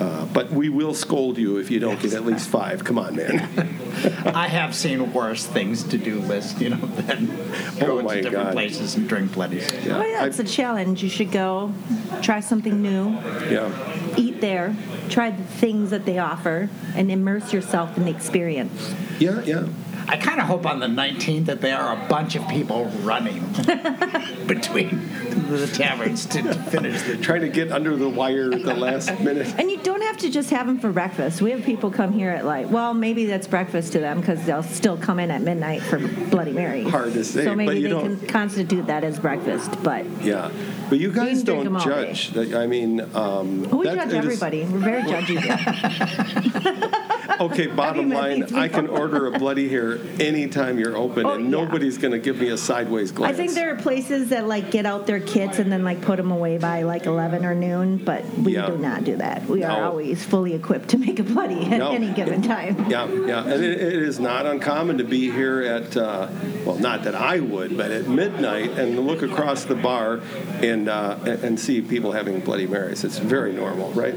Uh, 0.00 0.24
but 0.32 0.50
we 0.50 0.70
will 0.70 0.94
scold 0.94 1.36
you 1.36 1.58
if 1.58 1.70
you 1.70 1.78
don't 1.78 2.00
get 2.00 2.14
at 2.14 2.24
least 2.24 2.48
five. 2.48 2.82
Come 2.84 2.98
on, 2.98 3.16
man. 3.16 3.38
I 4.24 4.48
have 4.48 4.74
seen 4.74 5.12
worse 5.12 5.44
things 5.44 5.84
to 5.84 5.98
do 5.98 6.20
list, 6.20 6.58
you 6.58 6.70
know, 6.70 6.78
than 6.78 7.26
go 7.78 7.98
Oh 8.00 8.08
to 8.08 8.22
different 8.22 8.32
God. 8.32 8.52
places 8.54 8.94
and 8.96 9.06
drink 9.06 9.32
bloodies. 9.34 9.70
Yeah, 9.84 9.98
well, 9.98 10.08
yeah, 10.08 10.24
it's 10.24 10.40
I- 10.40 10.44
a 10.44 10.46
challenge. 10.46 11.02
You 11.02 11.10
should 11.10 11.30
go, 11.30 11.74
try 12.22 12.40
something 12.40 12.80
new, 12.80 13.10
yeah. 13.50 13.70
eat 14.16 14.40
there, 14.40 14.74
try 15.10 15.32
the 15.32 15.44
things 15.44 15.90
that 15.90 16.06
they 16.06 16.18
offer, 16.18 16.70
and 16.96 17.10
immerse 17.10 17.52
yourself 17.52 17.94
in 17.98 18.06
the 18.06 18.10
experience. 18.10 18.94
Yeah, 19.18 19.42
yeah. 19.42 19.68
I 20.12 20.16
kind 20.16 20.40
of 20.40 20.46
hope 20.46 20.66
on 20.66 20.80
the 20.80 20.88
19th 20.88 21.46
that 21.46 21.60
there 21.60 21.78
are 21.78 21.94
a 22.04 22.08
bunch 22.08 22.34
of 22.34 22.46
people 22.48 22.86
running 23.02 23.40
between 24.48 25.08
the 25.48 25.70
taverns 25.72 26.26
to, 26.26 26.42
to 26.42 26.54
finish 26.54 27.00
the 27.02 27.16
Trying 27.16 27.42
to 27.42 27.48
get 27.48 27.70
under 27.70 27.96
the 27.96 28.08
wire 28.08 28.52
at 28.52 28.64
the 28.64 28.74
last 28.74 29.08
minute. 29.20 29.54
And 29.56 29.70
you 29.70 29.76
don't 29.78 30.02
have 30.02 30.16
to 30.18 30.28
just 30.30 30.50
have 30.50 30.66
them 30.66 30.80
for 30.80 30.90
breakfast. 30.90 31.40
We 31.40 31.52
have 31.52 31.62
people 31.62 31.92
come 31.92 32.12
here 32.12 32.30
at 32.30 32.44
like, 32.44 32.68
well, 32.70 32.92
maybe 32.92 33.26
that's 33.26 33.46
breakfast 33.46 33.92
to 33.92 34.00
them 34.00 34.18
because 34.18 34.44
they'll 34.46 34.64
still 34.64 34.96
come 34.96 35.20
in 35.20 35.30
at 35.30 35.42
midnight 35.42 35.82
for 35.82 35.98
Bloody 35.98 36.52
Mary. 36.52 36.82
Hard 36.82 37.12
to 37.12 37.22
say, 37.24 37.44
So 37.44 37.54
maybe 37.54 37.66
but 37.66 37.76
you 37.76 37.82
they 37.84 37.88
don't- 37.90 38.18
can 38.18 38.26
constitute 38.28 38.86
that 38.88 39.04
as 39.04 39.20
breakfast. 39.20 39.80
But 39.84 40.06
Yeah, 40.22 40.50
but 40.88 40.98
you 40.98 41.12
guys 41.12 41.44
can 41.44 41.62
drink 41.62 41.64
don't 41.64 41.76
all 41.76 41.84
day. 41.86 42.06
judge. 42.08 42.30
That- 42.30 42.54
I 42.54 42.66
mean, 42.66 43.00
um, 43.14 43.62
we 43.70 43.84
that- 43.86 43.94
judge 43.96 44.08
it 44.08 44.24
is- 44.24 44.24
everybody. 44.24 44.64
We're 44.64 44.78
very 44.80 45.02
judgy. 45.02 45.38
here. 45.40 46.90
okay, 47.40 47.66
bottom 47.66 48.10
line, 48.10 48.54
I 48.54 48.68
can 48.68 48.86
order 48.88 49.26
a 49.26 49.38
bloody 49.38 49.68
here 49.68 50.00
anytime 50.20 50.78
you're 50.78 50.96
open, 50.96 51.26
Oh, 51.26 51.30
and 51.34 51.44
yeah. 51.44 51.50
nobody's 51.50 51.98
going 51.98 52.12
to 52.12 52.18
give 52.18 52.38
me 52.38 52.48
a 52.48 52.56
sideways 52.56 53.10
glance. 53.12 53.34
I 53.34 53.36
think 53.36 53.52
there 53.54 53.72
are 53.72 53.76
places 53.76 54.28
that 54.30 54.46
like 54.46 54.70
get 54.70 54.86
out 54.86 55.06
their 55.06 55.20
kits 55.20 55.58
and 55.58 55.70
then 55.72 55.82
like 55.84 56.00
put 56.02 56.16
them 56.16 56.30
away 56.30 56.58
by 56.58 56.82
like 56.82 57.06
11 57.06 57.44
or 57.44 57.54
noon, 57.54 57.96
but 57.98 58.24
we 58.38 58.54
Yeah. 58.54 58.66
do 58.66 58.78
not 58.78 59.04
do 59.04 59.16
that. 59.16 59.46
We 59.46 59.64
are 59.64 59.84
always 59.84 60.24
fully 60.24 60.54
equipped 60.54 60.88
to 60.90 60.98
make 60.98 61.18
a 61.18 61.22
bloody 61.22 61.64
at 61.66 61.78
No. 61.78 61.90
any 61.92 62.10
given 62.12 62.42
time. 62.42 62.86
Yeah, 62.90 63.06
yeah, 63.08 63.42
and 63.44 63.64
it, 63.64 63.80
it 63.80 64.02
is 64.02 64.20
not 64.20 64.46
uncommon 64.46 64.98
to 64.98 65.04
be 65.04 65.30
here 65.30 65.62
at, 65.62 65.96
uh, 65.96 66.28
well, 66.64 66.76
not 66.78 67.04
that 67.04 67.14
I 67.14 67.40
would, 67.40 67.76
but 67.76 67.90
at 67.90 68.06
midnight 68.08 68.70
and 68.78 68.98
look 69.06 69.22
across 69.22 69.64
the 69.64 69.74
bar 69.74 70.20
and 70.62 70.88
uh, 70.88 71.16
and 71.24 71.40
and 71.50 71.58
see 71.60 71.80
people 71.80 72.12
having 72.12 72.40
Bloody 72.40 72.66
Marys. 72.66 73.02
It's 73.02 73.18
very 73.18 73.52
normal, 73.52 73.90
right? 73.92 74.14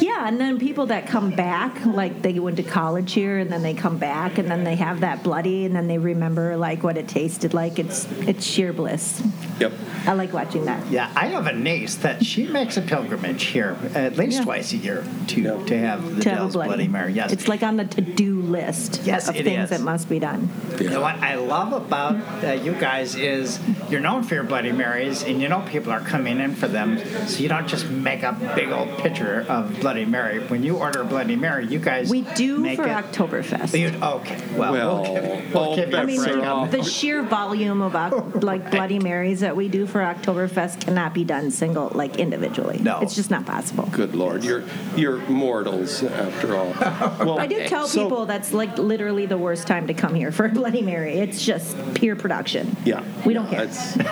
Yeah, 0.00 0.26
and 0.26 0.40
then 0.40 0.58
people 0.58 0.86
that 0.86 1.06
come 1.06 1.30
back, 1.30 1.84
like 1.84 2.22
they 2.22 2.37
they 2.38 2.44
went 2.44 2.56
to 2.56 2.62
college 2.62 3.14
here 3.14 3.38
and 3.38 3.50
then 3.50 3.62
they 3.64 3.74
come 3.74 3.98
back 3.98 4.38
and 4.38 4.48
then 4.48 4.62
they 4.62 4.76
have 4.76 5.00
that 5.00 5.24
bloody 5.24 5.64
and 5.64 5.74
then 5.74 5.88
they 5.88 5.98
remember 5.98 6.56
like 6.56 6.84
what 6.84 6.96
it 6.96 7.08
tasted 7.08 7.52
like. 7.52 7.80
It's 7.80 8.06
it's 8.28 8.44
sheer 8.46 8.72
bliss. 8.72 9.20
Yep. 9.58 9.72
I 10.06 10.12
like 10.12 10.32
watching 10.32 10.66
that. 10.66 10.86
Yeah, 10.88 11.10
I 11.16 11.26
have 11.26 11.48
a 11.48 11.52
niece 11.52 11.96
that 11.96 12.24
she 12.24 12.46
makes 12.46 12.76
a 12.76 12.80
pilgrimage 12.82 13.42
here 13.42 13.76
at 13.92 14.16
least 14.16 14.38
Yeah. 14.38 14.44
twice 14.44 14.72
a 14.72 14.76
year 14.76 15.04
to 15.28 15.40
Yeah. 15.40 15.64
to 15.66 15.78
have 15.78 16.14
the 16.14 16.20
To 16.22 16.28
have 16.30 16.38
a 16.38 16.42
Dell's 16.42 16.52
Bloody. 16.54 16.86
Mary. 16.86 17.12
Yes, 17.12 17.32
It's 17.32 17.48
like 17.48 17.64
on 17.64 17.76
the 17.76 17.84
to-do 17.86 18.40
list 18.40 19.00
Yes, 19.04 19.28
of 19.28 19.34
it 19.34 19.42
things 19.44 19.64
is. 19.64 19.70
that 19.70 19.80
must 19.80 20.08
be 20.08 20.20
done. 20.20 20.48
You 20.80 20.90
know 20.90 21.00
what 21.00 21.16
I 21.16 21.34
love 21.34 21.72
about 21.72 22.14
uh, 22.44 22.52
you 22.52 22.72
guys 22.74 23.16
is 23.16 23.58
you're 23.90 24.00
known 24.00 24.22
for 24.22 24.36
your 24.36 24.44
Bloody 24.44 24.70
Marys, 24.70 25.24
and 25.24 25.42
you 25.42 25.48
know 25.48 25.60
people 25.68 25.90
are 25.92 25.98
coming 26.00 26.38
in 26.38 26.54
for 26.54 26.68
them, 26.68 27.00
so 27.26 27.40
you 27.42 27.48
don't 27.48 27.66
just 27.66 27.90
make 27.90 28.22
a 28.22 28.32
big 28.54 28.70
old 28.70 28.96
picture 28.98 29.44
of 29.48 29.80
Bloody 29.80 30.04
Mary. 30.04 30.38
When 30.38 30.62
you 30.62 30.76
order 30.76 31.00
a 31.00 31.04
Bloody 31.04 31.34
Mary, 31.34 31.66
you 31.66 31.80
guys 31.80 32.08
We 32.08 32.22
do 32.34 32.58
make 32.58 32.76
for 32.76 32.84
it, 32.86 32.90
Oktoberfest. 32.90 33.78
You, 33.78 33.88
okay, 34.02 34.38
well, 34.56 34.72
Well, 34.72 35.02
we'll 35.02 35.14
give, 35.14 35.54
we'll 35.54 35.62
all 35.64 35.76
give 35.76 35.86
you 35.86 35.92
bets 35.92 36.02
I 36.02 36.06
mean, 36.06 36.16
break 36.22 36.30
are 36.30 36.66
the, 36.66 36.70
that. 36.70 36.82
the 36.84 36.84
sheer 36.84 37.22
volume 37.22 37.80
of 37.82 37.94
oc- 37.96 38.42
like 38.42 38.70
Bloody 38.70 38.98
Marys 38.98 39.40
that 39.40 39.56
we 39.56 39.68
do 39.68 39.86
for 39.86 40.00
Oktoberfest 40.00 40.80
cannot 40.80 41.14
be 41.14 41.24
done 41.24 41.50
single, 41.50 41.90
like 41.94 42.16
individually. 42.18 42.78
No. 42.82 43.00
it's 43.00 43.14
just 43.14 43.30
not 43.30 43.46
possible. 43.46 43.84
Good 43.92 44.14
Lord, 44.14 44.44
you're 44.44 44.64
you're 44.96 45.18
mortals 45.28 46.02
after 46.02 46.56
all. 46.56 46.74
Well, 47.28 47.38
I 47.38 47.46
do 47.46 47.66
tell 47.66 47.86
so- 47.86 48.02
people 48.04 48.26
that's 48.26 48.52
like 48.52 48.78
literally 48.78 49.26
the 49.26 49.38
worst 49.38 49.66
time 49.66 49.86
to 49.88 49.94
come 49.94 50.14
here 50.14 50.30
for 50.32 50.46
a 50.46 50.48
Bloody 50.48 50.82
Mary. 50.82 51.14
It's 51.14 51.44
just 51.44 51.76
pure 51.94 52.16
production. 52.16 52.76
Yeah, 52.84 53.02
we 53.24 53.34
don't 53.34 53.48
care. 53.48 53.64
It's, 53.64 53.96
it, 53.96 54.06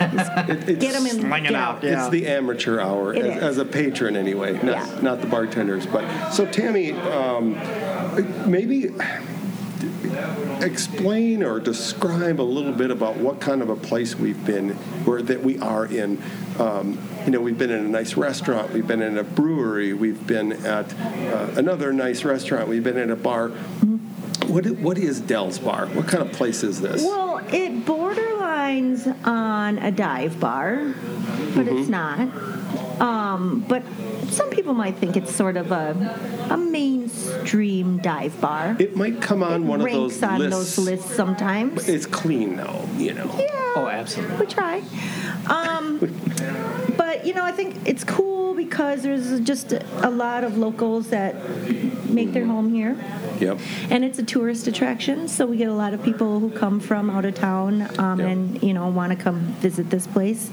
it's, 0.68 0.85
Get 0.85 0.92
them 0.92 1.06
in. 1.06 1.20
Sling 1.20 1.44
it 1.46 1.49
get 1.50 1.54
out, 1.54 1.82
yeah. 1.82 2.00
It's 2.02 2.11
the 2.11 2.26
amateur 2.26 2.80
hour 2.80 3.14
It 3.14 3.25
as, 3.25 3.37
is. 3.37 3.42
as 3.42 3.58
a 3.58 3.64
patron, 3.64 4.16
anyway, 4.16 4.54
not, 4.54 4.64
Yeah. 4.64 4.99
not 5.02 5.20
the 5.20 5.26
bartenders. 5.26 5.87
But 5.87 6.30
so, 6.30 6.46
Tammy, 6.46 6.92
um, 6.92 7.54
maybe 8.46 8.90
explain 10.61 11.42
or 11.42 11.61
describe 11.61 12.40
a 12.40 12.42
little 12.42 12.73
bit 12.73 12.90
about 12.90 13.16
what 13.16 13.40
kind 13.40 13.62
of 13.62 13.68
a 13.68 13.76
place 13.76 14.14
we've 14.14 14.44
been, 14.46 14.76
or 15.06 15.23
that 15.23 15.42
we 15.42 15.58
are 15.58 15.87
in. 15.87 16.23
Um, 16.58 16.99
you 17.25 17.32
know, 17.32 17.40
we've 17.40 17.58
been 17.58 17.70
in 17.70 17.85
a 17.85 17.88
nice 17.88 18.16
restaurant, 18.16 18.73
we've 18.73 18.87
been 18.87 19.02
in 19.02 19.18
a 19.18 19.25
brewery, 19.25 19.92
we've 19.92 20.26
been 20.26 20.52
at 20.64 20.94
uh, 20.99 21.50
another 21.56 21.92
nice 21.92 22.25
restaurant, 22.25 22.68
we've 22.68 22.85
been 22.85 22.96
in 22.99 23.11
a 23.11 23.16
bar. 23.16 23.49
What, 24.46 24.64
what 24.78 24.96
is 24.96 25.20
Dell's 25.20 25.58
Bar? 25.58 25.87
What 25.88 26.06
kind 26.06 26.23
of 26.23 26.32
place 26.32 26.62
is 26.62 26.80
this? 26.80 27.02
Well, 27.02 27.38
it 27.49 27.85
borderlines 27.85 29.26
on 29.26 29.78
a 29.78 29.90
dive 29.90 30.38
bar, 30.38 30.76
but 30.76 31.66
Mm-hmm. 31.66 31.78
it's 31.78 31.88
not. 31.88 32.28
Um, 33.00 33.65
but 33.69 33.83
some 34.31 34.49
people 34.50 34.73
might 34.75 34.97
think 34.97 35.17
it's 35.17 35.35
sort 35.35 35.57
of 35.57 35.71
a, 35.71 36.49
a 36.50 36.57
mainstream 36.57 37.99
dive 37.99 38.41
bar. 38.41 38.76
it 38.79 38.97
might 38.97 39.21
come 39.21 39.43
on 39.43 39.65
It 39.65 39.67
one 39.67 39.81
of 39.81 39.87
ranks 39.87 40.15
those 40.19 40.23
on 40.23 40.38
lists. 40.38 40.76
those 40.76 40.85
lists 40.87 41.15
sometimes. 41.15 41.88
It's 41.88 42.07
clean 42.07 42.57
though, 42.57 42.88
you 42.97 43.12
know. 43.15 43.31
Yeah. 43.38 43.73
Oh, 43.76 43.88
absolutely. 43.88 44.37
We 44.38 44.47
try. 44.47 44.83
Um, 45.47 45.99
but, 46.97 47.26
you 47.26 47.35
know, 47.35 47.45
I 47.45 47.53
think 47.53 47.76
it's 47.87 48.03
cool 48.05 48.55
because 48.55 49.03
there's 49.03 49.38
just 49.41 49.73
a, 49.73 50.09
a 50.09 50.11
lot 50.11 50.43
of 50.45 50.57
locals 50.57 51.09
that 51.11 51.35
make 52.09 52.33
their 52.33 52.47
home 52.47 52.73
here. 52.73 52.97
Yep. 53.38 53.59
And 53.91 54.03
it's 54.03 54.19
a 54.19 54.23
tourist 54.23 54.67
attraction, 54.67 55.29
so 55.29 55.45
we 55.47 55.59
get 55.59 55.69
a 55.69 55.75
lot 55.75 55.93
of 55.93 56.03
people 56.03 56.41
who 56.41 56.50
come 56.50 56.81
from 56.81 57.11
out 57.11 57.26
of 57.26 57.35
town 57.35 57.83
um, 58.00 58.19
Yep. 58.19 58.29
and, 58.29 58.62
you 58.62 58.73
know, 58.73 58.88
want 58.88 59.11
to 59.12 59.17
come 59.17 59.41
visit 59.61 59.91
this 59.91 60.07
place. 60.07 60.50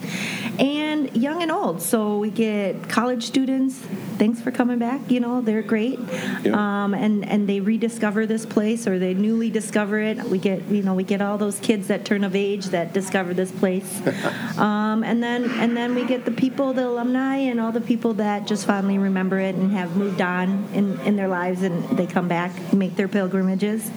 And 0.60 0.93
young 1.16 1.42
and 1.42 1.52
old. 1.52 1.82
So 1.82 2.18
we 2.18 2.30
get 2.30 2.90
college 2.90 3.24
students. 3.26 3.76
Thanks 4.18 4.42
for 4.42 4.52
coming 4.52 4.80
back. 4.80 5.10
You 5.10 5.20
know, 5.20 5.42
they're 5.42 5.62
great. 5.62 6.00
Yep. 6.00 6.54
Um, 6.54 6.94
and, 6.94 7.28
and 7.28 7.48
they 7.48 7.60
rediscover 7.60 8.26
this 8.26 8.46
place 8.46 8.88
or 8.88 9.00
they 9.00 9.14
newly 9.14 9.50
discover 9.50 10.00
it. 10.00 10.24
We 10.24 10.38
get, 10.38 10.64
you 10.70 10.84
know, 10.84 10.94
we 10.94 11.04
get 11.04 11.22
all 11.22 11.38
those 11.38 11.60
kids 11.60 11.88
that 11.88 12.06
turn 12.06 12.24
of 12.24 12.36
age 12.36 12.68
that 12.68 12.94
discover 12.94 13.34
this 13.34 13.52
place. 13.52 14.02
um, 14.58 15.04
and 15.04 15.22
then 15.22 15.50
and 15.52 15.76
then 15.76 15.96
we 15.96 16.06
get 16.06 16.26
the 16.26 16.32
people, 16.32 16.74
the 16.74 16.88
alumni, 16.88 17.38
and 17.38 17.60
all 17.60 17.72
the 17.72 17.82
people 17.82 18.14
that 18.16 18.48
just 18.48 18.66
fondly 18.66 18.98
remember 18.98 19.40
it 19.40 19.56
and 19.56 19.72
have 19.72 19.96
moved 19.96 20.22
on 20.22 20.68
in, 20.74 21.00
in 21.02 21.16
their 21.16 21.28
lives 21.28 21.62
and 21.62 21.98
they 21.98 22.06
come 22.06 22.28
back, 22.28 22.74
make 22.74 22.96
their 22.96 23.08
pilgrimages, 23.08 23.90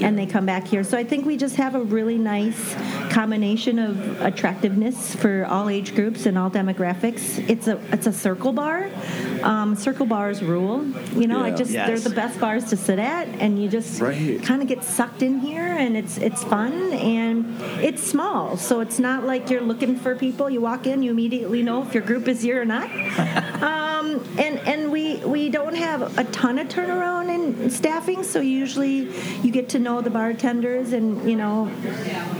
and 0.00 0.18
they 0.18 0.26
come 0.26 0.46
back 0.46 0.66
here. 0.66 0.84
So 0.84 0.96
I 0.96 1.04
think 1.04 1.26
we 1.26 1.36
just 1.36 1.56
have 1.56 1.74
a 1.74 1.82
really 1.82 2.18
nice 2.18 2.74
combination 3.10 3.78
of 3.78 4.20
attractiveness 4.20 5.14
for 5.14 5.44
all 5.46 5.68
age 5.68 5.94
groups 5.94 6.26
and 6.26 6.38
all 6.38 6.50
demographics. 6.58 7.24
It's 7.48 7.68
a 7.68 7.76
it's 7.92 8.06
a 8.06 8.12
circle 8.12 8.52
bar. 8.52 8.90
Um, 9.42 9.76
circle 9.76 10.06
bars 10.06 10.42
rule. 10.42 10.84
You 11.14 11.26
know, 11.28 11.40
I 11.42 11.48
Yeah. 11.48 11.56
just 11.56 11.72
they're 11.72 11.98
the 12.10 12.16
best 12.22 12.40
bars 12.40 12.64
to 12.70 12.76
sit 12.76 12.98
at, 12.98 13.28
and 13.38 13.62
you 13.62 13.68
just 13.68 14.00
Right. 14.00 14.42
kind 14.42 14.60
of 14.62 14.68
get 14.68 14.82
sucked 14.82 15.22
in 15.22 15.38
here, 15.38 15.68
and 15.84 15.96
it's 15.96 16.18
it's 16.18 16.42
fun 16.44 16.72
and 16.92 17.36
it's 17.80 18.02
small, 18.02 18.56
so 18.56 18.80
it's 18.80 18.98
not 18.98 19.24
like 19.24 19.50
you're 19.50 19.60
looking 19.72 19.94
for 19.96 20.14
people. 20.16 20.50
You 20.50 20.60
walk 20.60 20.86
in, 20.86 21.02
you 21.02 21.10
immediately 21.10 21.62
know 21.62 21.82
if 21.82 21.94
your 21.94 22.02
group 22.02 22.26
is 22.28 22.42
here 22.42 22.60
or 22.60 22.64
not. 22.64 22.88
um, 23.62 24.06
and 24.38 24.58
and 24.72 24.90
we 24.90 25.16
we 25.24 25.48
don't 25.50 25.76
have 25.76 26.18
a 26.18 26.24
ton 26.24 26.58
of 26.58 26.68
turnaround 26.68 27.28
in 27.36 27.70
staffing, 27.70 28.22
so 28.24 28.40
usually 28.40 29.08
you 29.42 29.50
get 29.52 29.68
to 29.70 29.78
know 29.78 30.00
the 30.00 30.10
bartenders 30.10 30.92
and 30.92 31.28
you 31.30 31.36
know 31.36 31.70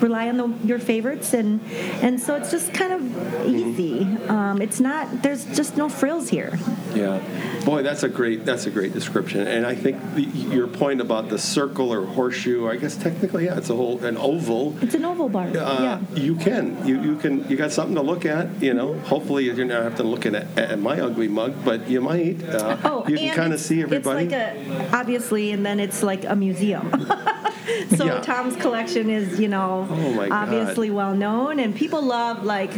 rely 0.00 0.28
on 0.28 0.36
the, 0.36 0.48
your 0.66 0.78
favorites, 0.78 1.32
and 1.34 1.60
and 2.02 2.18
so 2.20 2.34
it's 2.34 2.50
just 2.50 2.72
kind 2.74 2.92
of 2.92 3.46
easy. 3.46 4.06
Um, 4.28 4.62
it's 4.62 4.80
not 4.80 5.22
there's 5.22 5.44
just 5.56 5.76
no 5.76 5.88
frills 5.88 6.28
here. 6.28 6.58
Yeah, 6.94 7.20
boy, 7.64 7.82
that's 7.82 8.02
a 8.02 8.08
great 8.08 8.44
that's 8.44 8.66
a 8.66 8.70
great 8.70 8.92
description, 8.92 9.46
and 9.46 9.66
I 9.66 9.74
think 9.74 9.96
the, 10.14 10.22
your 10.22 10.66
point 10.66 11.00
about 11.00 11.28
the 11.28 11.38
circle 11.38 11.92
or 11.92 12.06
horseshoe, 12.06 12.68
I 12.68 12.76
guess 12.76 12.96
technically, 12.96 13.44
yeah, 13.46 13.58
it's 13.58 13.70
a 13.70 13.76
whole 13.76 14.04
an 14.04 14.16
oval. 14.16 14.76
It's 14.82 14.94
an 14.94 15.04
oval 15.04 15.28
bar. 15.28 15.46
Uh, 15.48 15.52
yeah. 15.52 16.00
You 16.14 16.34
can 16.36 16.86
you 16.86 17.00
you 17.02 17.16
can 17.16 17.48
you 17.48 17.56
got 17.56 17.72
something 17.72 17.94
to 17.96 18.02
look 18.02 18.24
at. 18.24 18.62
You 18.62 18.74
know, 18.74 18.94
hopefully 19.00 19.44
you're 19.44 19.64
not 19.64 19.82
have 19.82 19.96
to 19.96 20.02
look 20.04 20.26
at, 20.26 20.34
at 20.34 20.78
my 20.78 21.00
ugly 21.00 21.28
mug, 21.28 21.54
but 21.64 21.88
you 21.88 22.00
might. 22.00 22.42
Uh, 22.44 22.76
Oh, 22.84 23.04
you 23.08 23.16
can 23.18 23.34
kind 23.34 23.52
of 23.52 23.60
see 23.60 23.82
everybody. 23.82 24.24
It's 24.26 24.32
like 24.32 24.90
a 24.92 24.96
obviously, 24.96 25.52
and 25.52 25.64
then 25.64 25.80
it's 25.80 26.02
like 26.02 26.24
a 26.24 26.34
museum. 26.36 26.90
so 27.96 28.04
Yeah. 28.04 28.20
Tom's 28.20 28.56
collection 28.56 29.10
is, 29.10 29.38
you 29.40 29.48
know, 29.48 29.86
Oh, 29.90 30.28
obviously 30.30 30.90
well 30.90 31.14
known, 31.14 31.58
and 31.58 31.74
people 31.74 32.02
love 32.02 32.44
like 32.44 32.70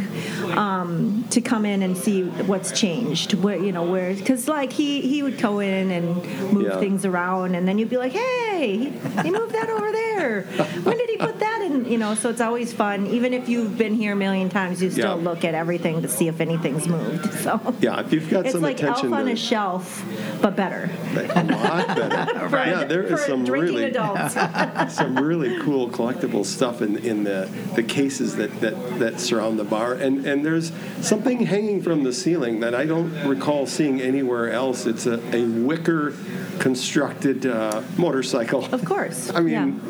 um, 0.57 1.23
to 1.29 1.41
come 1.41 1.65
in 1.65 1.81
and 1.83 1.97
see 1.97 2.23
what's 2.23 2.71
changed. 2.71 3.33
Where 3.35 3.57
you 3.57 3.71
know 3.71 3.83
where 3.83 4.13
because 4.13 4.47
like 4.47 4.71
he 4.73 5.01
he 5.01 5.23
would 5.23 5.37
go 5.37 5.59
in 5.59 5.91
and 5.91 6.15
move 6.53 6.63
Yeah. 6.67 6.79
things 6.79 7.05
around, 7.05 7.55
and 7.55 7.67
then 7.67 7.77
you'd 7.77 7.89
be 7.89 7.97
like, 7.97 8.11
hey, 8.13 8.75
he, 8.77 9.21
he 9.23 9.31
moved 9.31 9.53
that 9.53 9.69
over 9.69 9.91
there. 9.91 10.43
When 10.83 10.97
did 10.97 11.09
he 11.09 11.17
put 11.17 11.39
that 11.39 11.61
in? 11.61 11.85
You 11.91 11.97
know, 11.97 12.15
so 12.15 12.29
it's 12.29 12.41
always 12.41 12.71
fun. 12.73 13.07
Even 13.07 13.33
if 13.33 13.49
you've 13.49 13.77
been 13.77 13.95
here 13.95 14.13
a 14.13 14.15
million 14.15 14.49
times, 14.49 14.81
you 14.81 14.91
still 14.91 15.17
Yeah. 15.17 15.23
look 15.29 15.43
at 15.43 15.53
everything 15.55 16.01
to 16.03 16.07
see 16.07 16.27
if 16.27 16.39
anything's 16.41 16.87
moved. 16.87 17.29
So 17.41 17.59
yeah, 17.79 18.01
if 18.01 18.13
you've 18.13 18.29
got 18.29 18.45
it's 18.45 18.53
some 18.53 18.61
like 18.61 18.81
Elf 18.83 19.03
on 19.03 19.25
to 19.25 19.31
a 19.31 19.35
shelf, 19.35 20.03
but 20.41 20.55
better. 20.55 20.89
a 21.15 21.43
lot 21.43 21.87
better. 21.87 22.39
For, 22.49 22.57
Yeah, 22.57 22.83
there 22.83 23.03
is 23.03 23.11
for 23.11 23.17
some 23.17 23.43
drinking 23.45 23.75
really 23.77 23.83
adults. 23.89 24.35
some 24.89 25.17
really 25.17 25.59
cool 25.61 25.89
collectible 25.89 26.45
stuff 26.45 26.81
in, 26.81 26.97
in 26.97 27.23
the, 27.23 27.49
the 27.75 27.83
cases 27.83 28.35
that, 28.37 28.59
that, 28.61 28.99
that 28.99 29.19
surround 29.19 29.59
the 29.59 29.63
bar. 29.63 29.93
And, 29.93 30.25
and 30.25 30.45
there's 30.45 30.71
something 31.01 31.45
hanging 31.45 31.81
from 31.81 32.03
the 32.03 32.13
ceiling 32.13 32.59
that 32.61 32.73
I 32.75 32.85
don't 32.85 33.11
recall 33.27 33.65
seeing 33.67 34.01
anywhere 34.01 34.51
else. 34.51 34.85
It's 34.85 35.05
a, 35.05 35.19
a 35.35 35.45
wicker 35.45 36.13
constructed 36.59 37.45
uh, 37.45 37.81
motorcycle. 37.97 38.65
of 38.73 38.85
course. 38.85 39.31
I 39.33 39.39
mean, 39.39 39.81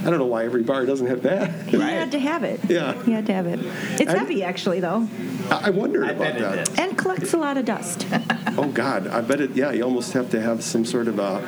I 0.00 0.04
don't 0.04 0.18
know 0.18 0.26
why 0.26 0.44
every 0.44 0.62
bar 0.62 0.84
doesn't 0.86 1.06
have 1.06 1.22
that. 1.22 1.66
He 1.68 1.78
had 1.78 2.12
to 2.12 2.18
have 2.18 2.44
it. 2.44 2.60
Yeah. 2.68 3.02
He 3.04 3.12
had 3.12 3.26
to 3.26 3.32
have 3.32 3.46
it. 3.46 3.60
It's 4.00 4.10
I- 4.12 4.18
heavy, 4.18 4.42
actually, 4.44 4.80
though, 4.80 5.08
I 5.50 5.68
I 5.68 5.70
wondered 5.70 6.04
I 6.04 6.10
about 6.12 6.18
bet 6.18 6.36
it 6.36 6.40
that. 6.40 6.68
is. 6.68 6.78
and 6.78 6.96
collects 6.98 7.32
a 7.32 7.36
lot 7.38 7.56
of 7.56 7.64
dust. 7.64 8.06
Oh 8.56 8.70
God, 8.72 9.06
I 9.06 9.20
bet 9.20 9.40
it. 9.40 9.50
Yeah, 9.52 9.72
you 9.72 9.82
almost 9.82 10.12
have 10.12 10.30
to 10.30 10.40
have 10.40 10.62
some 10.64 10.84
sort 10.84 11.08
of 11.08 11.18
a 11.18 11.40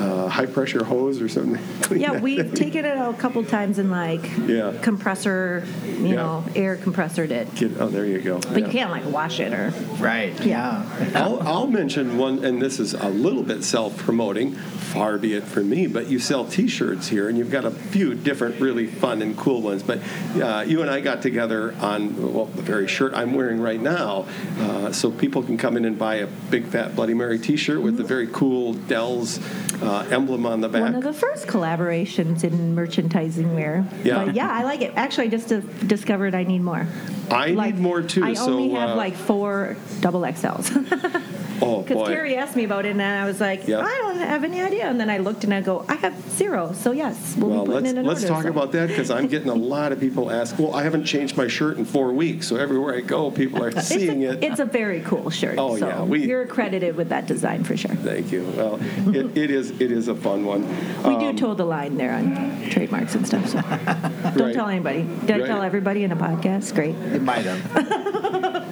uh, 0.00 0.28
high 0.28 0.46
pressure 0.46 0.84
hose 0.84 1.20
or 1.20 1.28
something. 1.28 1.58
Yeah, 1.94 2.20
we've 2.20 2.52
taken 2.54 2.84
it 2.84 2.96
out 2.96 3.14
a 3.14 3.18
couple 3.18 3.44
times 3.44 3.78
and 3.78 3.90
like 3.90 4.28
Yeah. 4.46 4.72
compressor, 4.82 5.64
you 5.86 6.08
Yeah. 6.08 6.14
know, 6.16 6.44
air 6.56 6.76
compressored 6.76 7.30
it. 7.30 7.54
Get- 7.54 7.72
oh, 7.78 7.88
there 7.88 8.04
you 8.04 8.20
go. 8.20 8.38
But 8.40 8.58
Yeah. 8.58 8.66
you 8.66 8.72
can't 8.72 8.90
like 8.90 9.10
wash 9.10 9.38
it 9.40 9.52
or. 9.52 9.72
Right. 10.00 10.32
Yeah. 10.44 10.82
I'll, 11.14 11.40
I'll 11.46 11.66
mention 11.66 12.18
one, 12.18 12.44
and 12.44 12.60
this 12.60 12.80
is 12.80 12.94
a 12.94 13.08
little 13.08 13.42
bit 13.42 13.62
self-promoting, 13.64 14.52
far 14.54 15.18
be 15.18 15.34
it 15.34 15.44
from 15.44 15.68
me. 15.70 15.86
But 15.86 16.08
you 16.08 16.18
sell 16.18 16.44
T-shirts 16.44 17.08
here, 17.08 17.28
and 17.28 17.38
you've 17.38 17.50
got 17.50 17.64
a 17.64 17.70
few 17.70 18.14
different, 18.14 18.60
really 18.60 18.86
fun 18.86 19.22
and 19.22 19.36
cool 19.36 19.62
ones. 19.62 19.82
But 19.82 20.00
uh, 20.40 20.64
you 20.66 20.80
and 20.82 20.90
I 20.90 21.00
got 21.00 21.22
together 21.22 21.74
on 21.80 22.32
well, 22.34 22.46
the 22.46 22.62
very 22.62 22.88
shirt 22.88 23.12
I'm 23.14 23.34
wearing 23.34 23.60
right 23.60 23.80
now, 23.80 24.26
uh, 24.60 24.90
so 24.92 25.10
people 25.10 25.42
can 25.42 25.56
come 25.56 25.76
in 25.76 25.84
and 25.84 25.98
buy 25.98 26.16
a 26.16 26.26
big 26.26 26.66
fat 26.66 26.96
Bloody 26.96 27.14
Mary 27.14 27.38
T-shirt 27.38 27.80
with 27.80 27.96
the 27.96 28.04
very 28.04 28.26
cool 28.26 28.72
Dell's 28.74 29.38
uh, 29.86 30.06
emblem 30.10 30.46
on 30.46 30.60
the 30.60 30.68
back. 30.68 30.82
One 30.82 30.94
of 30.96 31.02
the 31.04 31.12
first 31.12 31.46
collaborations 31.46 32.44
in 32.44 32.74
merchandising 32.74 33.54
wear. 33.54 33.86
Yeah. 34.02 34.24
But 34.24 34.34
yeah, 34.34 34.50
I 34.50 34.62
like 34.64 34.82
it. 34.82 34.92
Actually, 34.96 35.26
I 35.28 35.30
just 35.30 35.86
discovered 35.86 36.34
I 36.34 36.44
need 36.44 36.60
more. 36.62 36.86
I 37.30 37.50
Like, 37.50 37.74
need 37.74 37.82
more 37.82 38.02
too. 38.02 38.24
I 38.24 38.34
so 38.34 38.52
only 38.52 38.70
have 38.70 38.90
uh, 38.90 38.96
like 38.96 39.14
four 39.14 39.76
double 40.00 40.20
XLs. 40.22 41.22
Oh, 41.62 41.82
Because 41.82 41.96
boy. 41.96 42.06
Carrie 42.08 42.36
asked 42.36 42.56
me 42.56 42.64
about 42.64 42.84
it, 42.86 42.90
and 42.90 43.02
I 43.02 43.24
was 43.24 43.40
like, 43.40 43.66
Yeah. 43.68 43.80
I 43.80 43.96
don't 43.98 44.16
have 44.18 44.44
any 44.44 44.60
idea. 44.60 44.86
And 44.88 44.98
then 45.00 45.08
I 45.10 45.18
looked 45.18 45.44
and 45.44 45.52
I 45.54 45.60
go, 45.60 45.84
I 45.88 45.94
have 45.96 46.14
zero. 46.30 46.72
So 46.72 46.92
yes, 46.92 47.36
we'll 47.38 47.50
Well, 47.50 47.64
be 47.64 47.66
putting 47.72 47.82
let's 47.84 47.90
in 47.92 47.98
an 47.98 48.06
let's 48.06 48.22
order. 48.24 48.34
talk 48.34 48.42
so. 48.44 48.48
about 48.50 48.72
that 48.72 48.88
because 48.88 49.10
I'm 49.10 49.26
getting 49.28 49.48
a 49.48 49.54
lot 49.74 49.92
of 49.92 50.00
people 50.00 50.30
ask. 50.30 50.58
Well, 50.58 50.74
I 50.74 50.82
haven't 50.82 51.04
changed 51.04 51.36
my 51.36 51.46
shirt 51.48 51.76
in 51.78 51.84
four 51.84 52.12
weeks, 52.12 52.48
so 52.48 52.56
everywhere 52.56 52.94
I 52.96 53.00
go, 53.00 53.30
people 53.30 53.62
are 53.62 53.68
It's 53.74 53.86
seeing 53.86 54.24
a, 54.24 54.32
it. 54.32 54.44
it's 54.44 54.60
a 54.60 54.64
very 54.64 55.00
cool 55.02 55.30
shirt. 55.30 55.58
Oh, 55.58 55.76
so 55.76 55.86
yeah, 55.88 56.02
we- 56.02 56.26
you're 56.26 56.42
accredited 56.42 56.96
with 56.96 57.08
that 57.10 57.26
design 57.26 57.64
for 57.64 57.76
sure. 57.76 57.94
Thank 57.96 58.32
you. 58.32 58.44
Well, 58.56 58.78
it, 59.14 59.36
it 59.36 59.50
is 59.50 59.70
it 59.80 59.90
is 59.92 60.08
a 60.08 60.14
fun 60.14 60.44
one. 60.44 60.66
We 61.04 61.16
do 61.18 61.28
Um, 61.30 61.36
toe 61.36 61.54
the 61.54 61.64
line 61.64 61.96
there 61.96 62.12
on 62.14 62.68
trademarks 62.70 63.14
and 63.14 63.26
stuff. 63.26 63.48
So 63.48 63.60
don't 64.32 64.38
Right. 64.38 64.54
tell 64.54 64.68
anybody. 64.68 65.02
Did 65.26 65.42
I 65.42 65.46
tell 65.46 65.62
everybody 65.62 66.04
in 66.04 66.12
a 66.12 66.16
podcast? 66.16 66.74
Great. 66.74 66.94
You 67.12 67.20
might 67.20 67.44
have. 67.44 68.64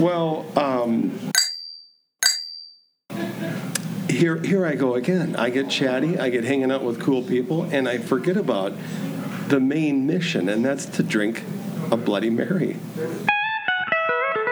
Well, 0.00 0.46
um, 0.56 1.12
here 4.20 4.36
here 4.36 4.66
I 4.66 4.74
go 4.74 4.94
again. 4.94 5.34
I 5.34 5.48
get 5.48 5.70
chatty. 5.70 6.18
I 6.18 6.28
get 6.28 6.44
hanging 6.44 6.70
out 6.70 6.84
with 6.84 7.00
cool 7.00 7.22
people, 7.22 7.64
and 7.64 7.88
I 7.88 7.96
forget 7.98 8.36
about 8.36 8.74
the 9.48 9.58
main 9.58 10.06
mission, 10.06 10.48
and 10.50 10.62
that's 10.62 10.84
to 10.86 11.02
drink 11.02 11.42
a 11.90 11.96
Bloody 11.96 12.28
Mary. 12.28 12.76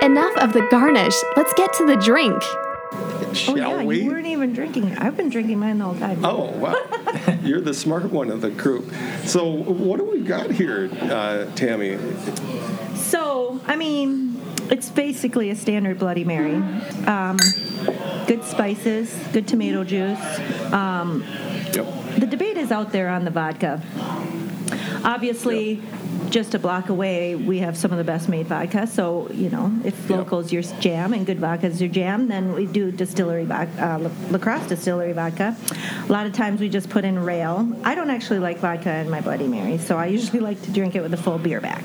Enough 0.01 0.37
of 0.39 0.55
the 0.55 0.67
garnish. 0.71 1.15
Let's 1.37 1.53
get 1.53 1.75
to 1.75 1.87
the 1.87 1.97
drink. 1.97 2.43
Shall 3.35 3.55
oh 3.55 3.57
yeah, 3.57 3.85
we? 3.85 4.03
you 4.03 4.11
weren't 4.11 4.27
even 4.27 4.55
drinking. 4.55 4.97
I've 4.97 5.17
been 5.17 5.29
drinking 5.29 5.59
mine 5.59 5.79
the 5.79 5.85
whole 5.85 5.99
time. 5.99 6.25
Oh, 6.25 6.51
wow. 6.53 6.75
You're 7.43 7.61
the 7.61 7.75
smart 7.75 8.11
one 8.11 8.31
of 8.31 8.41
the 8.41 8.49
group. 8.49 8.91
So, 9.27 9.45
what 9.45 9.99
do 9.99 10.05
we 10.05 10.23
got 10.23 10.51
here, 10.51 10.89
uh, 11.03 11.45
Tammy? 11.55 11.99
So, 12.95 13.61
I 13.67 13.77
mean, 13.77 14.28
it's 14.71 14.91
basically 14.91 15.51
a 15.51 15.57
standard 15.57 15.99
Bloody 15.99 16.25
Mary. 16.25 16.57
Um, 17.07 17.37
good 18.27 18.45
spices, 18.45 19.15
good 19.33 19.47
tomato 19.49 19.85
juice. 19.85 20.19
Um, 20.73 21.25
Yep. 21.75 21.87
the 22.19 22.27
debate 22.27 22.57
is 22.57 22.73
out 22.73 22.93
there 22.93 23.09
on 23.09 23.25
the 23.25 23.31
vodka. 23.31 23.81
Obviously, 25.05 25.81
just 26.31 26.55
a 26.55 26.59
block 26.59 26.89
away, 26.89 27.35
we 27.35 27.59
have 27.61 27.77
some 27.77 27.91
of 27.93 27.99
the 27.99 28.05
best 28.05 28.29
made 28.29 28.47
vodka. 28.47 28.87
So, 28.87 29.29
you 29.33 29.49
know, 29.49 29.73
if 29.85 29.95
Yeah. 30.11 30.17
local's 30.17 30.53
your 30.53 30.63
jam 30.81 31.13
and 31.15 31.25
good 31.25 31.39
vodka's 31.39 31.81
your 31.81 31.89
jam, 31.91 32.29
then 32.29 32.53
we 32.55 32.67
do 32.67 32.91
distillery 32.91 33.45
vodka, 33.45 33.71
uh, 33.95 33.99
La- 33.99 34.11
lacrosse 34.31 34.67
distillery 34.67 35.13
vodka. 35.13 35.57
A 36.09 36.13
lot 36.13 36.27
of 36.27 36.33
times 36.33 36.61
we 36.61 36.69
just 36.69 36.91
put 36.91 37.05
in 37.05 37.19
rail. 37.19 37.67
I 37.85 37.95
don't 37.95 38.11
actually 38.11 38.41
like 38.41 38.59
vodka 38.59 38.93
in 38.97 39.09
my 39.11 39.21
Bloody 39.21 39.47
Mary, 39.47 39.79
so 39.79 39.97
I 39.97 40.07
usually 40.07 40.41
like 40.41 40.61
to 40.63 40.71
drink 40.71 40.95
it 40.97 41.03
with 41.03 41.15
a 41.15 41.19
full 41.19 41.39
beer 41.39 41.61
back. 41.61 41.83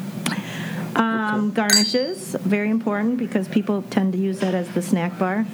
Um, 1.24 1.52
garnishes, 1.52 2.36
very 2.42 2.70
important 2.70 3.18
because 3.18 3.48
people 3.48 3.82
tend 3.90 4.14
to 4.14 4.20
use 4.20 4.40
that 4.40 4.54
as 4.54 4.68
the 4.70 4.82
snack 4.82 5.18
bar. 5.18 5.46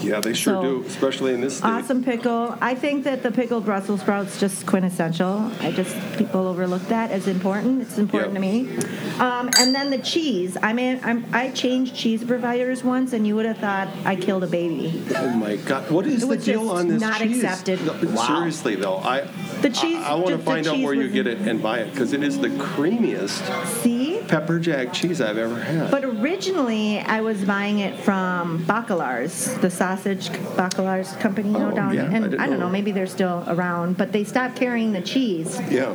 Yeah, 0.00 0.20
they 0.20 0.32
sure 0.32 0.54
So, 0.54 0.62
do, 0.62 0.84
especially 0.86 1.34
in 1.34 1.40
this 1.40 1.56
state. 1.58 1.66
Awesome 1.68 2.04
pickle. 2.04 2.56
I 2.60 2.76
think 2.76 3.02
that 3.02 3.24
the 3.24 3.32
pickled 3.32 3.64
Brussels 3.64 4.00
sprouts 4.00 4.38
just 4.38 4.64
quintessential. 4.64 5.50
I 5.60 5.72
just 5.72 5.96
people 6.16 6.46
overlook 6.46 6.82
that 6.82 7.10
as 7.10 7.26
important. 7.26 7.82
It's 7.82 7.98
important 7.98 8.34
Yep. 8.34 8.42
to 8.42 8.48
me. 8.48 9.18
Um, 9.18 9.50
and 9.58 9.74
then 9.74 9.90
the 9.90 9.98
cheese. 9.98 10.56
I 10.62 10.72
mean, 10.72 11.00
I'm, 11.02 11.26
I 11.32 11.50
changed 11.50 11.96
cheese 11.96 12.22
providers 12.22 12.84
once, 12.84 13.12
and 13.12 13.26
you 13.26 13.34
would 13.34 13.46
have 13.46 13.58
thought 13.58 13.88
I 14.04 14.14
killed 14.14 14.44
a 14.44 14.46
baby. 14.46 15.02
Oh 15.16 15.30
my 15.30 15.56
God! 15.56 15.90
What 15.90 16.06
is 16.06 16.18
It 16.18 16.20
the 16.20 16.26
was 16.28 16.44
deal 16.44 16.62
just 16.68 16.74
on 16.78 16.86
this 16.88 17.00
not 17.02 17.18
cheese? 17.20 17.42
accepted. 17.42 17.84
No, 17.84 18.14
Seriously 18.24 18.76
though, 18.76 18.98
I 18.98 19.22
The 19.62 19.70
cheese- 19.70 19.98
I, 20.04 20.14
want 20.14 20.28
to 20.28 20.38
find 20.38 20.68
out 20.68 20.78
where 20.78 20.94
you 20.94 21.08
get 21.10 21.26
it 21.26 21.38
and 21.38 21.60
buy 21.60 21.80
it 21.80 21.90
because 21.90 22.12
it 22.12 22.22
is 22.22 22.38
the 22.38 22.50
creamiest 22.50 23.42
See. 23.82 23.97
Pepper 24.28 24.58
jack 24.58 24.92
cheese 24.92 25.20
I've 25.20 25.38
ever 25.38 25.58
had. 25.60 25.90
But 25.90 26.04
originally, 26.04 26.98
I 27.00 27.20
was 27.22 27.42
buying 27.44 27.78
it 27.80 27.98
from 28.00 28.64
Bakalar's, 28.64 29.54
the 29.58 29.70
sausage 29.70 30.28
Bakalar's 30.28 31.12
company, 31.16 31.48
you 31.50 31.58
know, 31.58 31.70
Oh, 31.72 31.74
down. 31.74 31.94
yeah, 31.94 32.02
I 32.02 32.06
and 32.06 32.24
didn't 32.24 32.40
I, 32.40 32.46
don't 32.46 32.58
know. 32.60 32.66
know, 32.66 32.72
maybe 32.72 32.92
they're 32.92 33.06
still 33.06 33.44
around, 33.48 33.96
but 33.96 34.12
they 34.12 34.24
stopped 34.24 34.56
carrying 34.56 34.92
the 34.92 35.00
cheese. 35.02 35.58
yeah, 35.70 35.92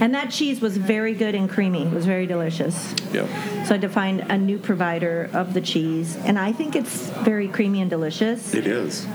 And 0.00 0.14
that 0.14 0.30
cheese 0.30 0.60
was 0.60 0.76
very 0.76 1.14
good 1.14 1.34
and 1.34 1.48
creamy. 1.48 1.84
It 1.84 1.92
was 1.92 2.06
very 2.06 2.26
delicious. 2.26 2.94
yeah. 3.12 3.26
So 3.64 3.70
I 3.70 3.78
had 3.78 3.80
to 3.82 3.88
find 3.88 4.20
a 4.20 4.38
new 4.38 4.58
provider 4.58 5.28
of 5.32 5.52
the 5.54 5.60
cheese, 5.60 6.16
and 6.24 6.38
I 6.38 6.52
think 6.52 6.74
it's 6.76 7.08
very 7.24 7.48
creamy 7.48 7.80
and 7.82 7.90
delicious. 7.90 8.54
It 8.54 8.66
is. 8.66 9.06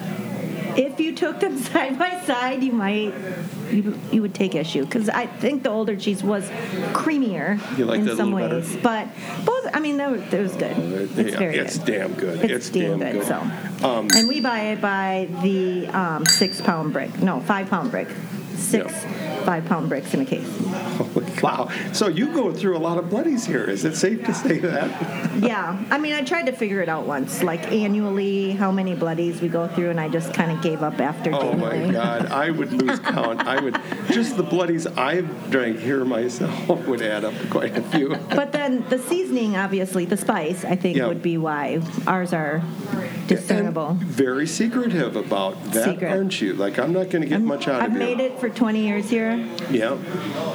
If 0.77 0.99
you 0.99 1.15
took 1.15 1.39
them 1.39 1.57
side 1.69 1.97
by 1.99 2.21
side, 2.25 2.63
you 2.63 2.71
might 2.71 3.13
you, 3.71 3.97
you 4.11 4.21
would 4.21 4.33
take 4.33 4.53
issue 4.55 4.85
because 4.85 5.07
I 5.09 5.25
think 5.27 5.63
the 5.63 5.69
older 5.69 5.95
cheese 5.95 6.23
was 6.23 6.43
creamier 6.93 7.57
like 7.85 8.00
in 8.01 8.15
some 8.17 8.33
little 8.33 8.50
better? 8.50 8.55
ways, 8.61 8.75
but 8.83 9.07
both. 9.46 9.69
I 9.74 9.79
mean, 9.79 9.98
that 9.98 10.11
was, 10.11 10.22
that 10.29 10.41
was 10.41 10.51
good. 10.55 10.77
It's 11.17 11.31
Yeah, 11.33 11.39
very 11.39 11.57
it's 11.57 11.77
good. 11.77 11.85
damn 11.85 12.13
good. 12.13 12.43
It's, 12.43 12.67
It's 12.67 12.69
damn, 12.69 13.00
damn 13.00 13.11
good. 13.13 13.27
good. 13.27 13.27
So, 13.27 13.87
Um, 13.87 14.09
and 14.15 14.27
we 14.27 14.41
buy 14.41 14.59
it 14.74 14.81
by 14.81 15.27
the 15.41 15.87
um, 15.87 16.25
six 16.25 16.59
pound 16.61 16.91
brick. 16.93 17.17
No, 17.22 17.39
five 17.41 17.69
pound 17.69 17.91
brick. 17.91 18.07
Six 18.55 18.93
five 19.46 19.65
pound 19.65 19.89
bricks 19.89 20.13
in 20.13 20.22
a 20.22 20.25
case. 20.25 20.48
Wow. 21.41 21.69
So 21.93 22.07
you 22.07 22.27
go 22.33 22.53
through 22.53 22.77
a 22.77 22.79
lot 22.79 22.97
of 22.97 23.09
bloodies 23.09 23.45
here. 23.45 23.63
Is 23.63 23.83
it 23.85 23.95
safe 23.95 24.23
to 24.25 24.33
say 24.33 24.59
that? 24.59 25.29
Yeah, 25.41 25.83
I 25.89 25.97
mean, 25.97 26.13
I 26.13 26.21
tried 26.21 26.45
to 26.47 26.51
figure 26.51 26.81
it 26.81 26.89
out 26.89 27.07
once, 27.07 27.41
like 27.41 27.71
annually, 27.71 28.51
how 28.51 28.71
many 28.71 28.93
bloodies 28.93 29.41
we 29.41 29.47
go 29.47 29.67
through, 29.67 29.89
and 29.89 29.99
I 29.99 30.07
just 30.07 30.33
kind 30.35 30.51
of 30.51 30.61
gave 30.61 30.83
up 30.83 30.99
after 30.99 31.33
Oh 31.33 31.53
my 31.53 31.89
God! 31.89 32.27
I 32.27 32.51
would 32.51 32.71
lose 32.71 32.99
count. 33.15 33.39
I 33.47 33.59
would 33.59 33.75
just 34.11 34.37
the 34.37 34.43
bloodies 34.43 34.85
I've 34.85 35.49
drank 35.49 35.79
here 35.79 36.05
myself 36.05 36.69
would 36.87 37.01
add 37.01 37.23
up 37.23 37.33
quite 37.49 37.75
a 37.75 37.81
few. 37.81 38.09
But 38.29 38.51
then 38.51 38.85
the 38.89 38.99
seasoning, 38.99 39.55
obviously, 39.55 40.05
the 40.05 40.17
spice, 40.17 40.63
I 40.63 40.75
think 40.75 40.97
Yeah. 40.97 41.07
would 41.07 41.23
be 41.23 41.37
why 41.39 41.81
ours 42.05 42.33
are 42.33 42.61
discernible. 43.27 43.91
And 43.91 44.03
very 44.03 44.45
secretive 44.45 45.15
about 45.15 45.71
that, 45.71 45.85
Secret. 45.85 46.11
aren't 46.11 46.39
you? 46.39 46.53
Like 46.53 46.77
I'm 46.77 46.93
not 46.93 47.09
going 47.09 47.23
to 47.23 47.27
get 47.29 47.41
much 47.41 47.67
out 47.67 47.81
of 47.81 47.87
it. 47.87 47.93
I've 47.93 47.97
made 47.97 48.19
it 48.19 48.39
for 48.39 48.49
20 48.49 48.85
years 48.85 49.09
here, 49.09 49.37
Yeah. 49.71 49.97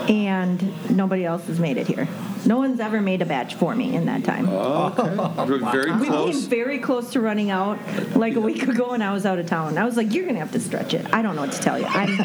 and 0.09 0.61
nobody 0.91 1.25
else 1.25 1.47
has 1.47 1.59
made 1.59 1.77
it 1.77 1.87
here. 1.87 2.09
No 2.45 2.59
one's 2.59 2.79
ever 2.79 3.01
made 3.01 3.23
a 3.23 3.27
batch 3.27 3.55
for 3.57 3.75
me 3.75 3.95
in 3.97 4.07
that 4.07 4.23
time. 4.25 4.49
Okay. 4.49 5.17
Very 5.73 5.93
we 5.97 6.09
came 6.09 6.41
very 6.43 6.79
close 6.79 7.11
to 7.13 7.21
running 7.21 7.51
out 7.51 7.79
like 8.15 8.37
a 8.37 8.41
week 8.41 8.63
ago, 8.69 8.91
and 8.93 9.03
I 9.03 9.13
was 9.13 9.27
out 9.27 9.39
of 9.39 9.47
town. 9.47 9.79
I 9.79 9.85
was 9.85 9.97
like, 9.97 10.13
"You're 10.15 10.27
gonna 10.27 10.39
have 10.39 10.53
to 10.53 10.61
stretch 10.61 10.95
it." 10.95 11.13
I 11.13 11.23
don't 11.23 11.35
know 11.35 11.43
what 11.43 11.53
to 11.53 11.61
tell 11.61 11.79
you. 11.79 11.87
I'm, 11.87 12.21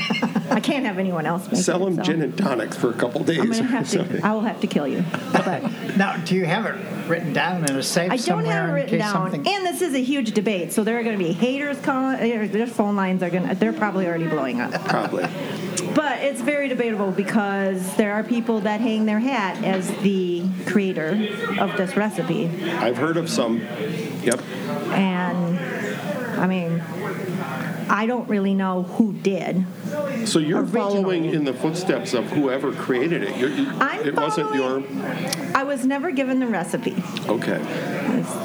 I 0.52 0.60
can't 0.60 0.86
have 0.86 1.00
anyone 1.00 1.26
else 1.26 1.48
make 1.52 1.62
Sell 1.62 1.82
it. 1.88 1.96
them 1.96 1.96
so 1.98 2.04
gin 2.04 2.22
and 2.22 2.38
tonics 2.38 2.78
for 2.78 2.90
a 2.92 2.94
couple 2.94 3.24
days. 3.24 3.40
I'm 3.40 3.50
gonna 3.50 3.64
have 3.64 3.94
or 3.96 4.04
to. 4.06 4.22
I 4.24 4.34
will 4.34 4.42
have 4.42 4.60
to 4.62 4.68
kill 4.68 4.88
you. 4.88 5.04
But 5.32 5.64
Now, 5.98 6.18
do 6.18 6.36
you 6.36 6.46
have 6.46 6.66
it 6.68 6.76
written 7.10 7.34
down 7.34 7.64
in 7.68 7.76
a 7.76 7.82
safe 7.84 8.12
I 8.12 8.18
don't 8.18 8.20
somewhere 8.26 8.54
have 8.54 8.70
it 8.70 8.74
written 8.74 9.00
down. 9.00 9.14
something? 9.32 9.48
And 9.48 9.66
this 9.66 9.82
is 9.82 9.96
a 9.96 10.02
huge 10.04 10.34
debate, 10.34 10.72
so 10.72 10.84
there 10.84 11.00
are 11.00 11.04
going 11.04 11.18
to 11.18 11.24
be 11.24 11.32
haters 11.32 11.80
calling. 11.82 12.16
uh, 12.16 12.48
Their 12.52 12.68
phone 12.68 12.96
lines 12.96 13.24
are 13.24 13.30
going. 13.32 13.48
to 13.48 13.56
They're 13.56 13.74
probably 13.74 14.06
already 14.08 14.28
blowing 14.28 14.62
up. 14.62 14.72
Probably. 14.86 15.24
But 15.96 16.20
it's 16.20 16.42
very 16.42 16.68
debatable 16.68 17.12
because 17.12 17.96
there 17.96 18.14
are 18.14 18.24
people 18.24 18.62
that 18.62 18.82
hang 18.82 19.06
their 19.06 19.20
hat 19.20 19.64
as 19.64 19.90
the 19.98 20.46
creator 20.66 21.28
of 21.60 21.76
this 21.78 21.98
recipe, 21.98 22.48
I've 22.78 22.98
heard 22.98 23.18
of 23.18 23.30
some. 23.30 23.60
Yep. 24.24 24.42
and 24.92 25.60
I 26.40 26.48
mean, 26.48 26.82
I 27.90 28.06
don't 28.08 28.28
really 28.30 28.54
know 28.54 28.84
who 28.84 29.14
did. 29.14 29.66
So 30.26 30.40
you're 30.40 30.66
following 30.66 31.26
in 31.26 31.44
the 31.44 31.54
footsteps 31.54 32.14
of 32.14 32.30
whoever 32.30 32.72
created 32.72 33.24
it. 33.24 33.36
You're, 33.38 33.50
you, 33.50 33.70
it 34.06 34.16
wasn't 34.16 34.56
your. 34.56 34.84
I 35.56 35.64
was 35.64 35.86
never 35.86 36.12
given 36.12 36.40
the 36.40 36.48
recipe. 36.48 36.96
Okay. 37.28 37.60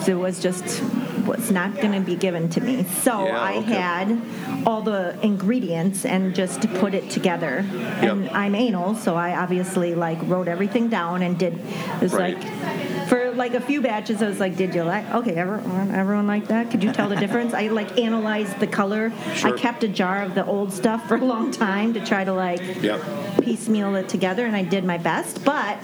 It 0.08 0.14
was 0.14 0.42
just 0.42 0.82
was 1.26 1.50
not 1.50 1.74
going 1.76 1.92
to 1.92 2.00
be 2.00 2.14
given 2.16 2.48
to 2.50 2.60
me. 2.60 2.84
So 2.84 3.26
Yeah, 3.26 3.40
I 3.40 3.56
okay. 3.58 3.72
had 3.74 4.20
all 4.66 4.82
the 4.82 5.18
ingredients 5.22 6.04
and 6.04 6.34
just 6.34 6.60
put 6.74 6.94
it 6.94 7.10
together. 7.10 7.64
And 8.00 8.28
I'm 8.30 8.54
anal, 8.54 8.94
so 8.94 9.16
I 9.16 9.36
obviously 9.36 9.94
like 9.94 10.18
wrote 10.22 10.48
everything 10.48 10.88
down 10.88 11.22
and 11.22 11.38
did. 11.38 11.54
It 11.54 12.00
was 12.00 12.12
Right. 12.12 12.36
like 12.38 12.95
for 13.08 13.32
like 13.32 13.54
a 13.54 13.60
few 13.60 13.80
batches, 13.80 14.22
I 14.22 14.28
was 14.28 14.40
like, 14.40 14.56
"Did 14.56 14.74
you 14.74 14.82
like? 14.82 15.08
Okay, 15.14 15.34
everyone, 15.34 15.90
everyone 15.92 16.26
like 16.26 16.48
that? 16.48 16.70
Could 16.70 16.82
you 16.82 16.92
tell 16.92 17.08
the 17.08 17.16
difference?" 17.16 17.54
I 17.54 17.68
like 17.68 17.98
analyzed 17.98 18.58
the 18.60 18.66
color. 18.66 19.12
Sure. 19.34 19.54
I 19.54 19.58
kept 19.58 19.84
a 19.84 19.88
jar 19.88 20.22
of 20.22 20.34
the 20.34 20.44
old 20.44 20.72
stuff 20.72 21.06
for 21.08 21.16
a 21.16 21.24
long 21.24 21.50
time 21.50 21.94
to 21.94 22.04
try 22.04 22.24
to 22.24 22.32
like 22.32 22.60
Yep. 22.82 23.00
piecemeal 23.42 23.94
it 23.96 24.08
together, 24.08 24.44
and 24.46 24.56
I 24.56 24.62
did 24.64 24.84
my 24.84 24.98
best. 24.98 25.44
But 25.44 25.78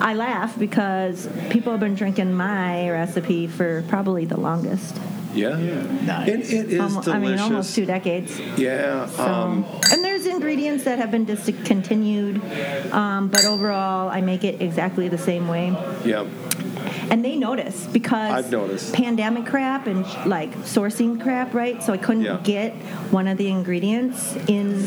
I 0.00 0.14
laugh 0.14 0.58
because 0.58 1.28
people 1.50 1.72
have 1.72 1.80
been 1.80 1.94
drinking 1.94 2.32
my 2.34 2.90
recipe 2.90 3.46
for 3.46 3.82
probably 3.88 4.24
the 4.24 4.38
longest. 4.38 4.98
Yeah. 5.34 5.50
Nice. 6.06 6.28
And 6.30 6.42
it 6.42 6.72
is 6.72 6.80
Almo- 6.80 7.02
delicious. 7.02 7.08
I 7.08 7.18
mean, 7.18 7.38
almost 7.38 7.74
two 7.74 7.84
decades. 7.84 8.40
Yeah. 8.56 9.04
So, 9.06 9.22
Um, 9.22 9.66
and 9.92 10.02
there's 10.02 10.24
ingredients 10.24 10.84
that 10.84 10.98
have 10.98 11.10
been 11.10 11.26
discontinued, 11.26 12.40
um, 12.90 13.28
but 13.28 13.44
overall, 13.44 14.08
I 14.08 14.22
make 14.22 14.44
it 14.44 14.62
exactly 14.62 15.08
the 15.08 15.18
same 15.18 15.46
way. 15.46 15.74
yeah. 16.06 16.24
And 17.10 17.24
they 17.24 17.36
notice 17.36 17.86
because 17.86 18.32
I've 18.32 18.50
noticed. 18.50 18.92
pandemic 18.94 19.46
crap 19.46 19.86
and 19.86 20.04
like 20.26 20.52
sourcing 20.58 21.20
crap, 21.20 21.54
right? 21.54 21.82
So 21.82 21.92
I 21.92 21.98
couldn't 21.98 22.22
Yeah. 22.24 22.40
get 22.42 22.72
one 23.10 23.28
of 23.28 23.38
the 23.38 23.48
ingredients 23.48 24.36
in 24.48 24.82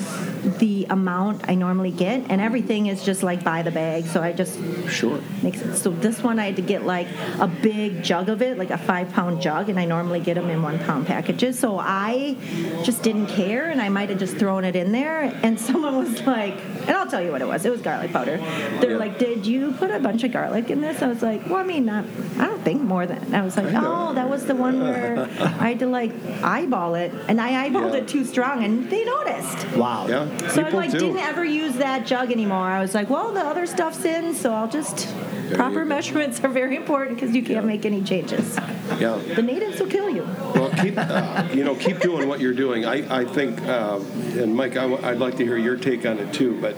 the 0.60 0.79
amount 0.90 1.48
I 1.50 1.56
normally 1.56 1.92
get, 1.92 2.24
and 2.30 2.42
everything 2.42 2.88
is 2.88 3.04
just 3.04 3.24
like 3.24 3.44
by 3.44 3.62
the 3.62 3.72
bag. 3.72 4.06
So 4.06 4.22
I 4.22 4.32
just 4.34 4.58
Sure. 4.90 5.20
makes 5.44 5.62
it. 5.62 5.76
So 5.78 5.90
this 5.92 6.24
one 6.24 6.40
I 6.40 6.46
had 6.46 6.56
to 6.58 6.62
get 6.62 6.86
like 6.86 7.08
a 7.40 7.48
big 7.48 8.04
jug 8.04 8.30
of 8.30 8.42
it, 8.42 8.58
like 8.58 8.72
a 8.72 8.78
five 8.78 9.12
pound 9.14 9.42
jug, 9.42 9.70
and 9.70 9.80
I 9.80 9.86
normally 9.86 10.20
get 10.20 10.36
them 10.36 10.50
in 10.50 10.62
one 10.64 10.80
pound 10.80 11.08
packages. 11.08 11.58
So 11.60 11.78
I 11.80 12.36
just 12.84 13.04
didn't 13.04 13.28
care, 13.28 13.70
and 13.70 13.82
I 13.82 13.90
might 13.90 14.10
have 14.10 14.20
just 14.20 14.38
thrown 14.38 14.64
it 14.64 14.76
in 14.76 14.92
there. 14.92 15.22
And 15.44 15.60
someone 15.68 15.98
was 15.98 16.22
like, 16.26 16.56
and 16.88 16.92
I'll 16.92 17.08
tell 17.08 17.22
you 17.22 17.32
what 17.32 17.42
it 17.42 17.48
was. 17.48 17.66
It 17.66 17.72
was 17.72 17.82
garlic 17.82 18.12
powder. 18.12 18.38
They're 18.80 18.92
Yeah. 18.92 18.98
like, 18.98 19.20
"Did 19.20 19.46
you 19.46 19.72
put 19.74 19.92
a 19.92 20.00
bunch 20.00 20.24
of 20.24 20.32
garlic 20.32 20.70
in 20.70 20.82
this?" 20.82 21.02
I 21.02 21.08
was 21.08 21.22
like, 21.22 21.42
"Well, 21.48 21.58
I 21.58 21.64
mean, 21.64 21.86
not. 21.86 22.06
I 22.40 22.46
don't 22.48 22.64
think 22.64 22.82
more 22.82 23.06
than." 23.06 23.34
I 23.34 23.42
was 23.42 23.56
like, 23.58 23.74
I 23.74 23.82
"Oh, 23.86 24.14
that 24.14 24.30
was 24.30 24.46
the 24.46 24.56
one 24.56 24.82
where 24.82 25.28
I 25.40 25.70
had 25.70 25.80
to 25.80 25.88
like 25.88 26.12
eyeball 26.44 26.96
it, 26.96 27.12
and 27.28 27.40
I 27.40 27.70
eyeballed 27.70 27.92
Yeah. 27.94 28.00
it 28.00 28.08
too 28.08 28.26
strong, 28.26 28.64
and 28.64 28.90
they 28.90 29.04
noticed." 29.06 29.60
Wow. 29.76 30.08
Yeah. 30.08 30.26
So 30.50 30.62
I 30.62 30.64
people 30.66 30.79
like 30.80 30.92
do. 30.92 31.00
didn't 31.00 31.18
ever 31.20 31.44
use 31.46 31.76
that 31.76 32.06
jug 32.06 32.32
anymore. 32.32 32.58
I 32.68 32.80
was 32.82 32.94
like, 32.96 33.10
well, 33.10 33.32
the 33.32 33.42
other 33.42 33.66
stuff's 33.66 34.04
in, 34.06 34.34
so 34.34 34.54
I'll 34.54 34.68
just 34.70 35.08
you 35.50 35.56
proper 35.56 35.84
measurements 35.86 36.40
are 36.44 36.50
very 36.50 36.76
important 36.76 37.18
because 37.20 37.36
you 37.36 37.42
can't 37.42 37.64
Yeah. 37.66 37.74
make 37.74 37.86
any 37.86 38.02
changes. 38.04 38.58
Yeah. 39.00 39.18
The 39.36 39.42
natives 39.42 39.80
will 39.80 39.88
kill 39.88 40.10
you. 40.10 40.24
Well, 40.56 40.72
keep 40.82 40.96
uh, 40.98 41.48
you 41.54 41.64
know 41.64 41.76
keep 41.76 42.00
doing 42.00 42.28
what 42.28 42.40
you're 42.40 42.54
doing. 42.54 42.86
I 42.86 43.22
I 43.22 43.26
think, 43.26 43.62
uh, 43.62 44.00
and 44.38 44.56
Mike, 44.56 44.72
I 44.78 44.88
w- 44.90 45.00
I'd 45.04 45.18
like 45.20 45.38
to 45.38 45.44
hear 45.46 45.58
your 45.58 45.76
take 45.78 46.06
on 46.06 46.18
it 46.20 46.34
too. 46.34 46.60
But 46.62 46.76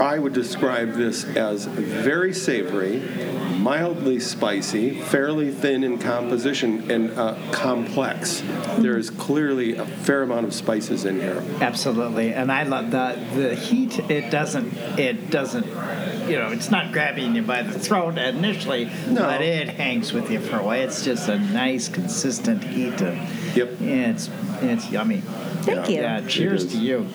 I 0.00 0.18
would 0.18 0.32
describe 0.32 0.92
this 0.94 1.24
as 1.24 1.64
very 1.66 2.32
savory, 2.34 2.98
mildly 3.58 4.20
spicy, 4.20 5.00
fairly 5.00 5.50
thin 5.52 5.84
in 5.84 5.98
composition, 5.98 6.90
and 6.90 7.10
uh, 7.18 7.36
complex. 7.52 8.42
There 8.78 8.96
is 8.98 9.10
clearly 9.10 9.76
a 9.76 9.84
fair 9.86 10.22
amount 10.22 10.46
of 10.46 10.54
spices 10.54 11.04
in 11.04 11.20
here. 11.20 11.42
Absolutely, 11.60 12.32
and 12.34 12.50
I 12.50 12.64
love 12.64 12.90
the 12.90 13.18
the 13.34 13.54
heat. 13.54 13.98
It 14.10 14.30
doesn't. 14.30 14.76
It 14.98 15.30
doesn't. 15.30 15.66
You 16.28 16.36
know, 16.38 16.48
it's 16.48 16.70
not 16.70 16.92
grabbing 16.92 17.34
you 17.36 17.42
by 17.42 17.62
the 17.62 17.78
throat 17.78 18.18
initially, 18.18 18.90
No. 19.08 19.22
but 19.22 19.40
it 19.40 19.68
hangs 19.70 20.12
with 20.12 20.30
you 20.30 20.40
for 20.40 20.58
a 20.58 20.62
while. 20.62 20.80
It's 20.82 21.02
just 21.02 21.27
a 21.28 21.38
nice, 21.38 21.88
consistent 21.88 22.64
heat. 22.64 22.98
To, 22.98 23.14
Yep. 23.54 23.80
It's 23.80 24.30
it's 24.60 24.90
yummy. 24.90 25.22
Thank 25.62 25.88
Yeah. 25.88 25.94
you. 25.94 26.00
Yeah. 26.00 26.20
Cheers 26.28 26.66
to 26.72 26.78
you. 26.78 27.06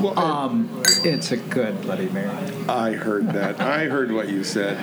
Well, 0.00 0.18
Um, 0.18 0.82
it's 1.04 1.32
a 1.32 1.36
good 1.36 1.82
Bloody 1.82 2.08
Mary. 2.08 2.30
I 2.68 2.92
heard 2.92 3.32
that. 3.32 3.60
I 3.60 3.86
heard 3.86 4.12
what 4.12 4.28
you 4.28 4.44
said. 4.44 4.76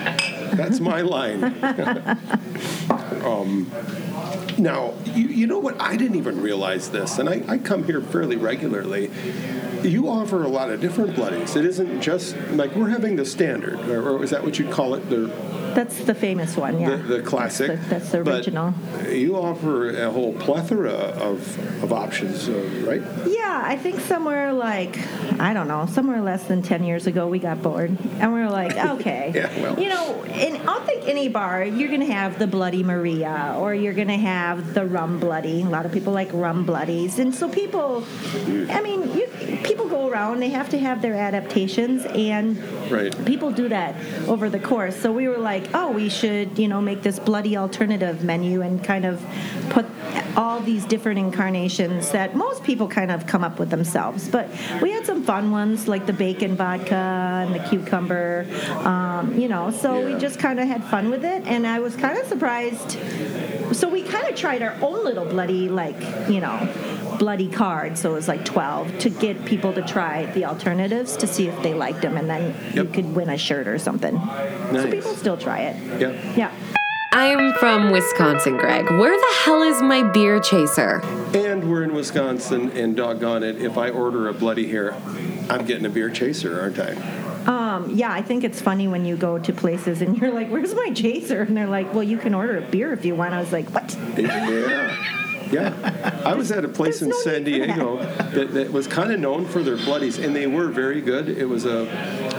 That's 0.54 0.80
my 0.82 1.02
line. 1.02 1.44
um, 3.24 3.72
now, 4.58 4.94
you, 5.06 5.28
you 5.28 5.48
know 5.48 5.60
what? 5.60 5.82
I 5.82 5.96
didn't 5.96 6.18
even 6.18 6.42
realize 6.42 6.90
this, 6.90 7.18
and 7.20 7.30
I, 7.30 7.44
I 7.48 7.58
come 7.58 7.84
here 7.84 8.02
fairly 8.02 8.36
regularly. 8.36 9.10
You 9.84 10.10
offer 10.10 10.44
a 10.44 10.48
lot 10.48 10.70
of 10.70 10.82
different 10.82 11.16
bloodies. 11.16 11.56
It 11.56 11.66
isn't 11.66 12.02
just 12.02 12.36
like 12.52 12.76
we're 12.76 12.90
having 12.90 13.16
the 13.16 13.26
standard, 13.26 13.80
or, 13.90 14.10
or 14.18 14.24
is 14.24 14.32
that 14.32 14.44
what 14.44 14.58
you'd 14.60 14.72
call 14.72 14.96
it? 14.96 15.10
The, 15.10 15.28
That's 15.76 16.06
the 16.06 16.16
famous 16.16 16.56
one, 16.56 16.80
yeah. 16.80 16.96
the, 16.96 17.18
the 17.18 17.22
classic. 17.22 17.68
That's 17.68 17.84
the, 17.84 17.90
that's 17.90 18.12
the 18.12 18.24
But 18.24 18.34
original. 18.36 18.74
you 19.12 19.36
offer 19.36 19.90
a 19.90 20.10
whole 20.10 20.34
plethora 20.34 20.92
of, 20.94 21.84
of 21.84 21.92
options, 21.92 22.48
uh, 22.50 22.54
right? 22.88 23.02
Yeah, 23.28 23.62
I 23.66 23.76
think 23.76 24.00
somewhere 24.00 24.54
like, 24.54 24.98
I 25.40 25.54
don't 25.54 25.68
know, 25.68 25.86
somewhere 25.86 26.22
less 26.22 26.46
than 26.46 26.62
10 26.62 26.84
years 26.86 27.08
ago, 27.08 27.28
we 27.28 27.40
got 27.40 27.62
bored. 27.62 27.96
And 28.20 28.34
we 28.34 28.40
were 28.40 28.50
like, 28.50 28.76
okay. 28.96 29.32
Yeah, 29.36 29.62
well. 29.62 29.80
You 29.80 29.90
know, 29.90 30.24
in, 30.24 30.68
I'll 30.68 30.82
think 30.82 31.08
any 31.08 31.28
bar, 31.28 31.64
you're 31.64 31.90
going 31.90 32.00
to 32.08 32.12
have 32.14 32.40
the 32.40 32.48
Bloody 32.48 32.84
Maria 32.84 33.56
or 33.58 33.76
you're 33.76 33.94
going 33.94 34.08
to 34.08 34.18
have 34.18 34.74
the 34.74 34.86
rum 34.86 35.20
bloody. 35.20 35.62
A 35.62 35.66
lot 35.66 35.86
of 35.86 35.92
people 35.92 36.14
like 36.14 36.30
rum 36.32 36.66
bloodies. 36.66 37.20
And 37.20 37.36
so 37.36 37.50
people, 37.50 38.06
I 38.70 38.82
mean, 38.82 39.02
you, 39.16 39.28
people 39.64 39.88
go 39.90 40.08
around, 40.10 40.40
they 40.40 40.50
have 40.50 40.70
to 40.70 40.80
have 40.80 41.02
their 41.02 41.16
adaptations. 41.16 42.06
And 42.06 42.58
Right. 42.92 43.14
people 43.26 43.52
do 43.52 43.68
that 43.70 43.96
over 44.28 44.48
the 44.50 44.60
course. 44.60 44.96
So 44.96 45.12
we 45.12 45.28
were 45.28 45.40
like, 45.40 45.65
oh, 45.74 45.92
we 45.92 46.10
should, 46.10 46.58
you 46.60 46.68
know, 46.68 46.82
make 46.82 47.02
this 47.04 47.20
bloody 47.20 47.58
alternative 47.58 48.24
menu 48.24 48.62
and 48.62 48.84
kind 48.84 49.06
of 49.06 49.26
put 49.70 49.86
all 50.36 50.60
these 50.60 50.86
different 50.86 51.20
incarnations 51.20 52.12
that 52.12 52.36
most 52.36 52.64
people 52.64 52.88
kind 52.88 53.12
of 53.12 53.26
come 53.26 53.44
up 53.44 53.60
with 53.60 53.70
themselves. 53.70 54.28
But 54.28 54.50
we 54.82 54.92
had 54.92 55.06
some 55.06 55.24
fun 55.24 55.52
ones 55.52 55.88
like 55.88 56.06
the 56.06 56.14
bacon 56.14 56.56
vodka 56.56 56.96
and 56.96 57.56
the 57.56 57.60
cucumber, 57.60 58.46
um, 58.86 59.38
you 59.40 59.48
know. 59.48 59.72
So 59.72 60.00
Yeah. 60.00 60.14
we 60.14 60.20
just 60.20 60.40
kind 60.40 60.60
of 60.60 60.68
had 60.68 60.84
fun 60.86 61.10
with 61.10 61.24
it, 61.26 61.44
and 61.46 61.66
I 61.66 61.80
was 61.80 61.96
kind 61.96 62.18
of 62.18 62.28
surprised. 62.28 62.98
So 63.74 63.90
we 63.90 64.04
kind 64.04 64.28
of 64.28 64.36
tried 64.36 64.62
our 64.62 64.76
own 64.82 65.04
little 65.04 65.26
bloody, 65.26 65.70
like, 65.70 66.00
you 66.30 66.40
know. 66.42 66.58
Bloody 67.18 67.50
card, 67.50 67.98
so 67.98 68.12
it 68.12 68.14
was 68.16 68.28
like 68.28 68.46
12 68.46 69.00
to 69.00 69.10
get 69.10 69.46
people 69.46 69.74
to 69.74 69.82
try 69.82 70.26
the 70.34 70.46
alternatives 70.46 71.18
to 71.18 71.28
see 71.28 71.48
if 71.48 71.62
they 71.64 71.74
liked 71.74 72.02
them, 72.02 72.18
and 72.18 72.30
then 72.30 72.56
you 72.74 72.86
could 72.86 73.16
win 73.16 73.30
a 73.30 73.38
shirt 73.38 73.68
or 73.68 73.78
something. 73.80 74.20
So 74.72 74.90
people 74.90 75.14
still 75.14 75.38
try 75.38 75.62
it. 75.62 76.00
Yeah. 76.02 76.36
Yeah. 76.36 76.52
I'm 77.12 77.54
from 77.54 77.92
Wisconsin, 77.92 78.58
Greg. 78.58 78.90
Where 78.90 79.18
the 79.18 79.36
hell 79.44 79.62
is 79.62 79.82
my 79.82 80.04
beer 80.04 80.42
chaser? 80.42 81.02
And 81.34 81.72
we're 81.72 81.84
in 81.84 81.94
Wisconsin, 81.94 82.72
and 82.72 82.96
doggone 82.96 83.42
it, 83.44 83.62
if 83.62 83.78
I 83.78 83.90
order 83.90 84.28
a 84.28 84.34
Bloody 84.34 84.68
here, 84.68 84.94
I'm 85.50 85.66
getting 85.66 85.86
a 85.86 85.90
beer 85.90 86.10
chaser, 86.10 86.60
aren't 86.60 86.78
I? 86.78 86.92
Um, 87.46 87.92
yeah, 87.92 88.12
I 88.12 88.22
think 88.22 88.44
it's 88.44 88.60
funny 88.60 88.88
when 88.88 89.06
you 89.06 89.16
go 89.16 89.40
to 89.40 89.54
places 89.54 90.02
and 90.02 90.18
you're 90.18 90.34
like, 90.34 90.50
"Where's 90.50 90.74
my 90.74 90.90
chaser?" 90.94 91.44
And 91.44 91.56
they're 91.56 91.68
like, 91.68 91.94
"Well, 91.94 92.04
you 92.04 92.18
can 92.18 92.34
order 92.34 92.58
a 92.58 92.62
beer 92.62 92.92
if 92.92 93.06
you 93.06 93.16
want." 93.16 93.34
I 93.34 93.40
was 93.40 93.52
like, 93.52 93.70
"What?" 93.70 93.96
Yeah. 94.18 95.22
Yeah. 95.56 96.22
I 96.26 96.36
was 96.36 96.52
at 96.52 96.66
a 96.66 96.70
place 96.70 97.02
in 97.02 97.14
San. 97.24 97.46
Diego 97.46 97.98
that, 97.98 98.54
that 98.54 98.72
was 98.72 98.88
kind 98.88 99.12
of 99.12 99.20
known 99.20 99.46
for 99.46 99.62
their 99.62 99.78
bloodies, 99.78 100.18
and 100.18 100.36
they 100.36 100.48
were 100.48 100.68
very 100.68 101.02
good. 101.02 101.30
It 101.30 101.48
was 101.48 101.66
a, 101.66 101.88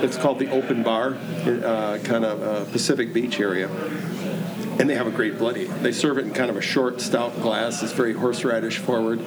it's 0.03 0.17
called 0.17 0.39
the 0.39 0.51
Open 0.51 0.83
Bar, 0.83 1.15
uh, 1.15 1.99
kind 2.03 2.25
of 2.25 2.43
uh, 2.43 2.65
Pacific 2.73 3.13
Beach 3.13 3.41
area. 3.41 3.71
And 4.79 4.91
they 4.91 4.95
have 4.95 5.07
a 5.07 5.11
great 5.11 5.39
bloody. 5.39 5.65
They 5.65 5.93
serve 5.93 6.19
it 6.19 6.27
in 6.27 6.35
kind 6.35 6.51
of 6.51 6.57
a 6.57 6.61
short, 6.61 7.01
stout 7.01 7.41
glass. 7.41 7.83
It's 7.83 7.93
very 7.93 8.13
horseradish 8.13 8.79
forward. 8.79 9.21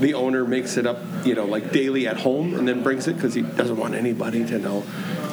The 0.00 0.12
owner 0.14 0.44
makes 0.44 0.76
it 0.76 0.86
up, 0.86 0.98
you 1.24 1.34
know, 1.34 1.46
like 1.46 1.72
daily 1.72 2.06
at 2.06 2.18
home, 2.18 2.54
and 2.54 2.68
then 2.68 2.82
brings 2.82 3.06
it 3.06 3.14
because 3.14 3.32
he 3.32 3.42
doesn't 3.42 3.76
want 3.76 3.94
anybody 3.94 4.44
to 4.44 4.58
know. 4.58 4.84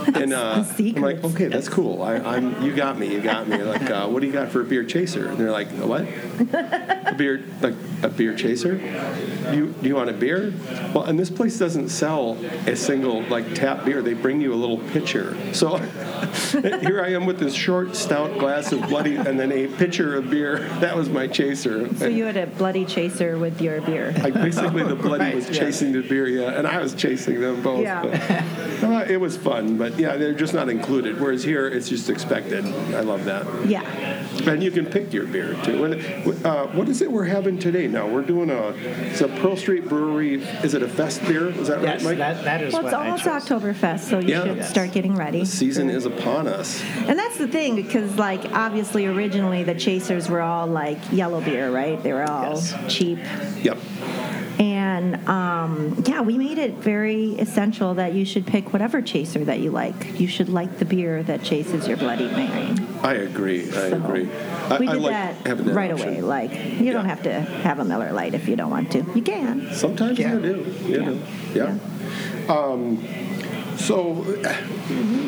And 0.19 0.33
uh, 0.33 0.65
I'm 0.77 0.95
like, 0.95 1.23
okay, 1.23 1.47
that's 1.47 1.69
cool. 1.69 2.01
I, 2.01 2.15
I'm, 2.15 2.61
you 2.61 2.75
got 2.75 2.97
me, 2.97 3.11
you 3.13 3.21
got 3.21 3.47
me. 3.47 3.57
Like, 3.57 3.89
uh, 3.89 4.07
what 4.07 4.21
do 4.21 4.27
you 4.27 4.33
got 4.33 4.49
for 4.49 4.61
a 4.61 4.63
beer 4.63 4.83
chaser? 4.83 5.27
And 5.27 5.37
they're 5.37 5.51
like, 5.51 5.69
what? 5.69 6.01
a 7.09 7.13
beer 7.17 7.43
like 7.61 7.73
a 8.03 8.09
beer 8.09 8.35
chaser 8.35 8.75
do 8.77 9.57
you, 9.57 9.67
do 9.81 9.87
you 9.87 9.95
want 9.95 10.09
a 10.09 10.13
beer 10.13 10.53
well 10.93 11.03
and 11.03 11.19
this 11.19 11.29
place 11.29 11.57
doesn't 11.59 11.89
sell 11.89 12.33
a 12.67 12.75
single 12.75 13.21
like 13.23 13.53
tap 13.55 13.83
beer 13.83 14.01
they 14.01 14.13
bring 14.13 14.39
you 14.39 14.53
a 14.53 14.55
little 14.55 14.77
pitcher 14.91 15.35
so 15.53 15.77
here 16.51 17.01
i 17.03 17.09
am 17.09 17.25
with 17.25 17.39
this 17.39 17.53
short 17.53 17.95
stout 17.95 18.37
glass 18.39 18.71
of 18.71 18.81
bloody 18.87 19.15
and 19.15 19.39
then 19.39 19.51
a 19.51 19.67
pitcher 19.67 20.15
of 20.15 20.29
beer 20.29 20.59
that 20.79 20.95
was 20.95 21.09
my 21.09 21.27
chaser 21.27 21.93
So 21.95 22.07
you 22.07 22.25
had 22.25 22.37
a 22.37 22.47
bloody 22.47 22.85
chaser 22.85 23.37
with 23.37 23.61
your 23.61 23.81
beer. 23.81 24.13
like 24.23 24.33
basically 24.33 24.83
the 24.83 24.95
bloody 24.95 25.19
Right, 25.29 25.35
was 25.35 25.49
yeah. 25.49 25.59
chasing 25.59 25.91
the 25.91 26.01
beer 26.01 26.27
yeah 26.27 26.57
and 26.57 26.65
i 26.67 26.79
was 26.81 26.93
chasing 26.93 27.41
them 27.41 27.61
both 27.61 27.81
Yeah. 27.81 28.03
but, 28.81 28.89
uh, 28.89 29.05
it 29.11 29.17
was 29.17 29.35
fun 29.35 29.77
but 29.77 29.98
yeah 29.99 30.15
they're 30.15 30.33
just 30.33 30.53
not 30.53 30.69
included 30.69 31.19
whereas 31.19 31.43
here 31.43 31.67
it's 31.67 31.89
just 31.89 32.09
expected 32.09 32.65
i 32.95 33.01
love 33.01 33.25
that 33.25 33.45
Yeah. 33.67 33.81
and 34.49 34.63
you 34.63 34.71
can 34.71 34.85
pick 34.85 35.11
your 35.13 35.25
beer 35.25 35.55
too. 35.63 35.83
And, 35.85 36.45
uh, 36.45 36.67
what 36.67 36.87
is 36.87 37.01
it 37.01 37.11
we're 37.11 37.25
having 37.25 37.59
today? 37.59 37.87
Now 37.87 38.07
we're 38.07 38.21
doing 38.21 38.49
a 38.49 38.69
it's 39.11 39.21
a 39.21 39.27
Pearl 39.27 39.57
Street 39.57 39.87
Brewery. 39.89 40.41
Is 40.63 40.73
it 40.73 40.81
a 40.81 40.87
fest 40.87 41.21
beer? 41.25 41.49
Is 41.49 41.67
that 41.67 41.81
Yes, 41.81 42.03
right, 42.03 42.17
Mike? 42.17 42.17
that, 42.19 42.43
that 42.45 42.61
is 42.61 42.73
Well, 42.73 42.85
it's 42.85 42.93
what 42.93 43.05
almost 43.05 43.23
chose. 43.25 43.43
Oktoberfest, 43.45 43.99
so 44.09 44.19
you 44.19 44.29
Yeah. 44.29 44.43
should 44.45 44.57
Yes. 44.57 44.69
start 44.69 44.91
getting 44.93 45.15
ready. 45.15 45.41
the 45.41 45.45
season 45.45 45.89
is 45.89 46.05
upon 46.05 46.47
us. 46.47 46.81
And 47.07 47.19
that's 47.19 47.37
the 47.37 47.47
thing, 47.47 47.75
because 47.75 48.17
like 48.17 48.41
obviously 48.53 49.05
originally 49.05 49.63
the 49.63 49.75
chasers 49.75 50.29
were 50.29 50.41
all 50.41 50.67
like 50.67 50.97
yellow 51.11 51.41
beer, 51.41 51.69
right? 51.69 52.01
They 52.01 52.13
were 52.13 52.23
all 52.29 52.53
Yes. 52.55 52.73
cheap. 52.87 53.19
Yep. 53.61 53.77
And 55.13 55.27
um, 55.29 56.03
yeah, 56.05 56.21
we 56.21 56.37
made 56.37 56.57
it 56.57 56.75
very 56.75 57.33
essential 57.33 57.95
that 57.95 58.13
you 58.13 58.25
should 58.25 58.45
pick 58.45 58.73
whatever 58.73 59.01
chaser 59.01 59.43
that 59.45 59.59
you 59.59 59.71
like. 59.71 60.19
You 60.19 60.27
should 60.27 60.49
like 60.49 60.77
the 60.77 60.85
beer 60.85 61.23
that 61.23 61.43
chases 61.43 61.87
your 61.87 61.97
Bloody 61.97 62.27
Mary. 62.27 62.75
I 63.01 63.13
agree. 63.13 63.67
I 63.67 63.71
So, 63.71 63.95
agree. 63.97 64.29
I, 64.69 64.77
we 64.77 64.87
I 64.87 64.93
did 64.93 65.01
like 65.01 65.11
that, 65.11 65.43
that 65.43 65.73
right 65.73 65.91
option. 65.91 66.09
away. 66.09 66.21
Like 66.21 66.51
you 66.79 66.91
don't 66.91 67.05
have 67.05 67.23
to 67.23 67.33
have 67.33 67.79
a 67.79 67.85
Miller 67.85 68.11
Lite 68.11 68.33
if 68.33 68.47
you 68.47 68.55
don't 68.55 68.69
want 68.71 68.91
to. 68.91 68.99
You 69.15 69.21
can. 69.21 69.73
Sometimes 69.73 70.19
Yeah. 70.19 70.33
you 70.33 70.39
do. 70.41 70.75
You 70.87 70.99
Yeah. 70.99 71.05
do. 71.05 71.21
Yeah. 71.55 72.53
Um, 72.53 72.97
So, 73.79 74.23
uh, 74.45 74.53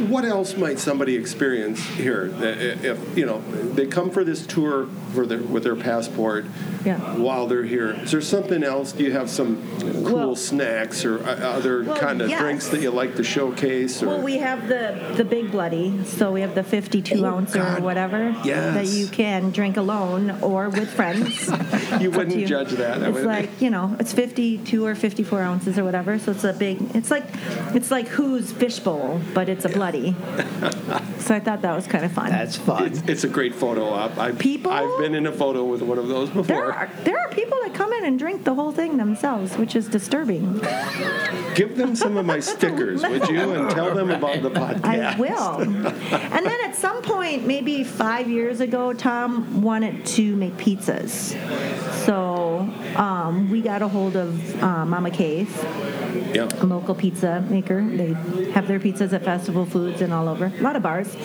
what 0.07 0.25
else 0.25 0.57
might 0.57 0.77
somebody 0.77 1.15
experience 1.15 1.79
here? 1.95 2.31
Uh, 2.37 2.45
If 2.45 3.17
you 3.17 3.25
know 3.25 3.41
they 3.73 3.87
come 3.87 4.11
for 4.11 4.23
this 4.23 4.45
tour 4.45 4.87
for 5.13 5.25
their, 5.25 5.39
with 5.39 5.63
their 5.63 5.75
passport 5.75 6.45
Yeah. 6.85 6.97
while 7.15 7.47
they're 7.47 7.63
here, 7.63 7.91
is 8.03 8.11
there 8.11 8.21
something 8.21 8.61
else? 8.63 8.91
Do 8.91 9.03
you 9.03 9.13
have 9.13 9.29
some 9.29 9.57
cool 10.03 10.13
Well- 10.31 10.35
snacks 10.35 11.05
or 11.05 11.19
uh, 11.23 11.31
other 11.57 11.83
Well, 11.83 11.95
kind 11.97 12.21
of 12.21 12.29
yes. 12.29 12.41
drinks 12.41 12.67
that 12.69 12.81
you 12.81 12.91
like 12.91 13.15
to 13.15 13.23
showcase? 13.23 14.03
Or 14.03 14.07
Well, 14.07 14.21
we 14.21 14.37
have 14.37 14.67
the 14.67 14.95
the 15.15 15.23
big 15.23 15.49
bloody, 15.51 15.93
so 16.05 16.31
we 16.31 16.41
have 16.41 16.53
the 16.53 16.63
52 16.63 17.23
Oh, 17.25 17.29
ounce 17.29 17.53
God. 17.53 17.79
or 17.79 17.81
whatever 17.83 18.35
Yes. 18.43 18.73
that 18.75 18.87
you 18.97 19.07
can 19.07 19.51
drink 19.51 19.77
alone 19.77 20.33
or 20.41 20.67
with 20.69 20.89
friends. 20.89 21.49
you 22.01 22.11
wouldn't 22.11 22.31
to 22.35 22.45
judge 22.45 22.71
that. 22.71 23.01
It's 23.01 23.25
like 23.25 23.49
you 23.61 23.69
know, 23.69 23.95
it's 23.99 24.11
52 24.13 24.85
or 24.85 24.93
54 24.95 25.41
ounces 25.41 25.77
or 25.79 25.83
whatever. 25.85 26.19
So 26.19 26.31
it's 26.31 26.43
a 26.43 26.51
big. 26.53 26.77
It's 26.93 27.09
like 27.11 27.25
it's 27.73 27.91
like 27.91 28.07
who's 28.09 28.40
fishbowl, 28.49 29.19
but 29.33 29.49
it's 29.49 29.65
a 29.65 29.69
bloody. 29.69 30.15
so 31.19 31.35
I 31.35 31.41
thought 31.41 31.61
that 31.61 31.75
was 31.75 31.85
kind 31.85 32.05
of 32.05 32.13
fun. 32.13 32.29
That's 32.29 32.55
fun. 32.55 32.85
It's, 32.87 33.01
it's 33.01 33.23
a 33.25 33.27
great 33.27 33.53
photo 33.53 33.89
op. 33.89 34.17
I, 34.17 34.31
People? 34.31 34.71
I've 34.71 34.97
been 34.99 35.15
in 35.15 35.27
a 35.27 35.31
photo 35.33 35.65
with 35.65 35.81
one 35.81 35.97
of 35.97 36.07
those 36.07 36.29
before. 36.29 36.43
there 36.43 36.73
are 36.73 36.89
there 37.03 37.19
are 37.19 37.29
people 37.29 37.57
that 37.63 37.73
come 37.73 37.91
in 37.91 38.05
and 38.05 38.17
drink 38.17 38.45
the 38.45 38.53
whole 38.53 38.71
thing 38.71 38.95
themselves, 38.95 39.57
which 39.57 39.75
is 39.75 39.87
disturbing. 39.89 40.59
Give 41.55 41.75
them 41.75 41.95
some 41.95 42.15
of 42.15 42.25
my 42.25 42.39
stickers, 42.51 43.01
would 43.03 43.27
you, 43.27 43.51
and 43.51 43.69
tell 43.71 43.93
them 43.93 44.09
about 44.09 44.41
the 44.41 44.51
podcast. 44.51 44.85
I 44.85 45.17
will. 45.17 45.61
and 45.61 46.45
then 46.45 46.57
at 46.63 46.75
some 46.75 47.01
point, 47.01 47.45
maybe 47.45 47.83
five 47.83 48.29
years 48.29 48.61
ago, 48.61 48.93
Tom 48.93 49.61
wanted 49.61 50.05
to 50.05 50.35
make 50.35 50.53
pizzas. 50.53 51.35
So 52.05 52.69
um, 52.95 53.49
we 53.49 53.61
got 53.61 53.81
a 53.81 53.87
hold 53.87 54.15
of 54.15 54.63
uh, 54.63 54.85
Mama 54.85 55.11
Kay's, 55.11 55.49
Yeah. 56.33 56.49
a 56.61 56.65
local 56.65 56.95
pizza 56.95 57.41
maker. 57.49 57.81
They 57.87 58.13
have 58.51 58.67
their 58.67 58.79
pizzas 58.79 59.13
at 59.13 59.23
Festival 59.23 59.65
Foods 59.65 60.01
and 60.01 60.13
all 60.13 60.27
over, 60.27 60.45
a 60.45 60.61
lot 60.61 60.75
of 60.75 60.83
bars. 60.83 61.15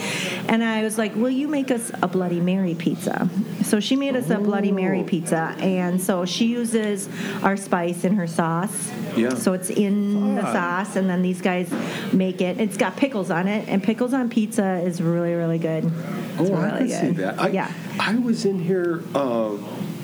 And 0.49 0.62
I 0.62 0.83
was 0.83 0.99
like, 0.99 1.14
Will 1.14 1.31
you 1.31 1.49
make 1.49 1.70
us 1.70 1.90
a 2.03 2.09
Bloody 2.09 2.40
Mary 2.40 2.75
pizza? 2.75 3.29
So 3.64 3.81
she 3.81 3.96
made 3.96 4.16
us 4.16 4.31
a 4.31 4.38
Bloody 4.38 4.72
Mary 4.72 5.03
pizza. 5.05 5.55
And 5.59 6.01
so 6.01 6.25
she 6.25 6.46
uses 6.46 7.09
our 7.42 7.57
spice 7.57 8.05
in 8.05 8.14
her 8.16 8.27
sauce. 8.27 8.90
Yeah. 9.16 9.31
So 9.35 9.55
it's 9.55 9.70
in 9.70 10.35
the 10.37 10.42
sauce, 10.53 10.96
and 10.96 11.09
then 11.09 11.22
these 11.22 11.40
guys 11.40 11.70
make 12.12 12.40
it. 12.40 12.61
It's 12.61 12.77
got 12.77 12.96
pickles 12.96 13.31
on 13.31 13.49
it, 13.49 13.66
and 13.68 13.83
pickles 13.83 14.12
on 14.12 14.29
pizza 14.29 14.81
is 14.85 15.01
really, 15.01 15.33
really 15.35 15.59
good. 15.59 15.85
It's 15.85 16.51
Oh, 16.51 16.55
I 16.55 16.66
really 16.79 16.88
can 16.90 17.14
see 17.14 17.22
that. 17.22 17.40
I, 17.40 17.49
yeah. 17.49 17.72
I 17.99 18.16
was 18.16 18.44
in 18.44 18.59
here 18.59 19.03
uh, 19.14 19.57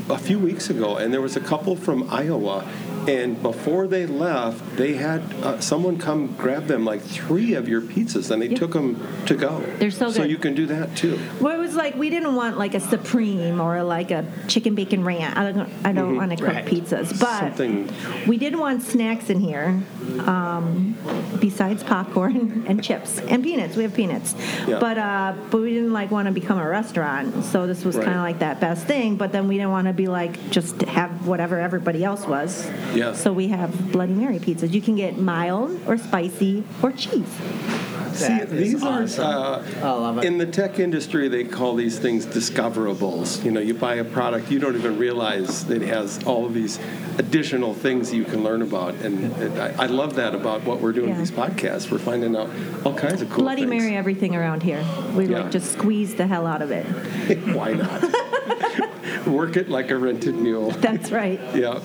a 0.08 0.16
few 0.18 0.38
weeks 0.38 0.70
ago, 0.70 0.96
and 0.96 1.12
there 1.12 1.20
was 1.20 1.36
a 1.36 1.40
couple 1.40 1.76
from 1.76 2.08
Iowa, 2.10 2.66
and 3.08 3.40
before 3.42 3.86
they 3.86 4.06
left, 4.06 4.76
they 4.76 4.94
had 4.94 5.20
uh, 5.42 5.60
someone 5.60 5.98
come 5.98 6.34
grab 6.38 6.66
them 6.66 6.84
like 6.84 7.00
three 7.02 7.54
of 7.54 7.68
your 7.68 7.80
pizzas, 7.80 8.30
and 8.30 8.40
they 8.40 8.48
Yeah. 8.48 8.58
took 8.58 8.72
them 8.72 8.96
to 9.26 9.34
go. 9.34 9.60
They're 9.78 9.90
so 9.90 10.06
good. 10.06 10.14
So 10.16 10.22
you 10.24 10.38
can 10.38 10.54
do 10.54 10.66
that 10.66 10.96
too. 10.96 11.18
Well, 11.40 11.54
it 11.54 11.58
was 11.58 11.74
like 11.74 11.94
we 11.96 12.10
didn't 12.10 12.34
want 12.34 12.58
like 12.58 12.74
a 12.74 12.80
supreme 12.80 13.60
or 13.60 13.82
like 13.82 14.10
a 14.10 14.24
chicken 14.48 14.74
bacon 14.74 15.04
ranch. 15.04 15.36
I 15.36 15.52
don't, 15.52 15.68
I 15.84 15.92
don't 15.92 16.16
want 16.16 16.30
to 16.30 16.36
cook 16.36 16.48
Right. 16.54 16.64
pizzas, 16.66 17.18
but 17.18 17.32
Mm-hmm. 17.32 17.46
Something- 17.46 17.92
we 18.28 18.36
didn't 18.38 18.60
want 18.60 18.82
snacks 18.82 19.30
in 19.30 19.40
here. 19.40 19.80
Um, 20.26 20.96
besides 21.40 21.82
popcorn 21.82 22.64
and 22.68 22.82
chips 22.82 23.18
and 23.20 23.42
peanuts, 23.42 23.76
we 23.76 23.82
have 23.82 23.94
peanuts. 23.94 24.34
Yeah. 24.66 24.78
But 24.78 24.98
uh, 24.98 25.34
but 25.50 25.60
we 25.60 25.72
didn't 25.74 25.92
like 25.92 26.10
want 26.10 26.26
to 26.26 26.32
become 26.32 26.58
a 26.58 26.68
restaurant, 26.68 27.44
so 27.44 27.66
this 27.66 27.84
was 27.84 27.96
Right. 27.96 28.04
kind 28.06 28.16
of 28.16 28.22
like 28.22 28.38
that 28.40 28.60
best 28.60 28.86
thing. 28.86 29.16
But 29.16 29.32
then 29.32 29.48
we 29.48 29.56
didn't 29.56 29.70
want 29.70 29.86
to 29.88 29.92
be 29.92 30.06
like 30.08 30.50
just 30.50 30.80
have 30.82 31.26
whatever 31.26 31.58
everybody 31.58 32.04
else 32.04 32.26
was. 32.26 32.68
Yeah. 32.94 33.12
So 33.14 33.32
we 33.32 33.48
have 33.48 33.92
Bloody 33.92 34.14
Mary 34.14 34.38
pizzas. 34.38 34.72
You 34.72 34.80
can 34.82 34.96
get 34.96 35.16
mild 35.18 35.80
or 35.86 35.96
spicy 35.98 36.64
or 36.82 36.92
cheese. 36.92 37.26
See, 38.12 38.44
these 38.44 38.82
awesome. 38.82 39.24
are 39.24 39.54
uh, 39.60 39.66
I 39.82 39.90
love 39.90 40.18
it. 40.18 40.24
in 40.24 40.36
the 40.36 40.44
tech 40.44 40.78
industry. 40.78 41.28
They 41.28 41.44
call 41.44 41.74
these 41.74 41.98
things 41.98 42.26
discoverables. 42.26 43.42
You 43.42 43.50
know, 43.50 43.60
you 43.60 43.72
buy 43.72 43.94
a 43.94 44.04
product, 44.04 44.50
you 44.50 44.58
don't 44.58 44.76
even 44.76 44.98
realize 44.98 45.68
it 45.70 45.80
has 45.82 46.22
all 46.24 46.44
of 46.44 46.52
these 46.52 46.78
additional 47.18 47.72
things 47.72 48.12
you 48.12 48.24
can 48.24 48.42
learn 48.42 48.60
about, 48.60 48.94
and 48.96 49.32
it, 49.42 49.58
I, 49.58 49.84
I 49.84 49.86
love 49.86 50.14
that 50.16 50.34
about 50.34 50.62
what 50.64 50.80
we're 50.80 50.92
doing 50.92 51.08
Yeah. 51.08 51.18
with 51.20 51.30
these 51.30 51.38
podcasts. 51.38 51.90
We're 51.90 51.98
finding 51.98 52.36
out 52.36 52.50
all 52.84 52.94
kinds 52.94 53.22
of 53.22 53.30
cool 53.30 53.44
Bloody 53.44 53.62
things. 53.66 53.82
Mary 53.82 53.96
everything 53.96 54.36
around 54.36 54.62
here. 54.62 54.84
We 55.14 55.26
Yeah. 55.26 55.40
like 55.40 55.50
just 55.50 55.72
squeeze 55.72 56.14
the 56.14 56.26
hell 56.26 56.46
out 56.46 56.60
of 56.60 56.70
it. 56.70 56.84
Why 57.54 57.72
not? 57.72 58.02
Work 59.26 59.56
it 59.56 59.68
like 59.68 59.90
a 59.90 59.96
rented 59.96 60.34
mule. 60.34 60.70
That's 60.72 61.10
right. 61.10 61.40
Yeah. 61.54 61.80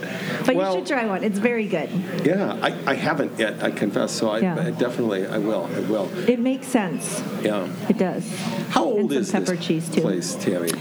But 0.46 0.56
well, 0.56 0.74
you 0.74 0.80
should 0.80 0.88
try 0.88 1.06
one. 1.06 1.24
It's 1.24 1.39
very 1.39 1.67
good. 1.67 1.89
Yeah, 2.26 2.58
I, 2.62 2.91
I 2.91 2.93
haven't 2.96 3.38
yet. 3.39 3.62
I 3.63 3.72
confess. 3.72 4.12
So 4.12 4.30
I, 4.30 4.39
Yeah. 4.39 4.60
I 4.60 4.72
definitely 4.72 5.26
I 5.28 5.38
will. 5.38 5.70
I 5.76 5.80
will. 5.82 6.10
It 6.30 6.39
makes 6.39 6.67
sense. 6.67 7.22
Yeah. 7.43 7.67
It 7.89 7.98
does. 7.98 8.28
How 8.70 8.84
old 8.84 9.12
is 9.12 9.32
pepper 9.32 9.56
this 9.56 9.65
cheese 9.65 9.89
too. 9.89 10.02
place, 10.02 10.36
Tammy? 10.36 10.72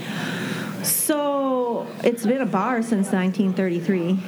So 0.83 1.87
it's 2.03 2.25
been 2.25 2.41
a 2.41 2.45
bar 2.45 2.81
since 2.81 3.11
1933. 3.11 4.19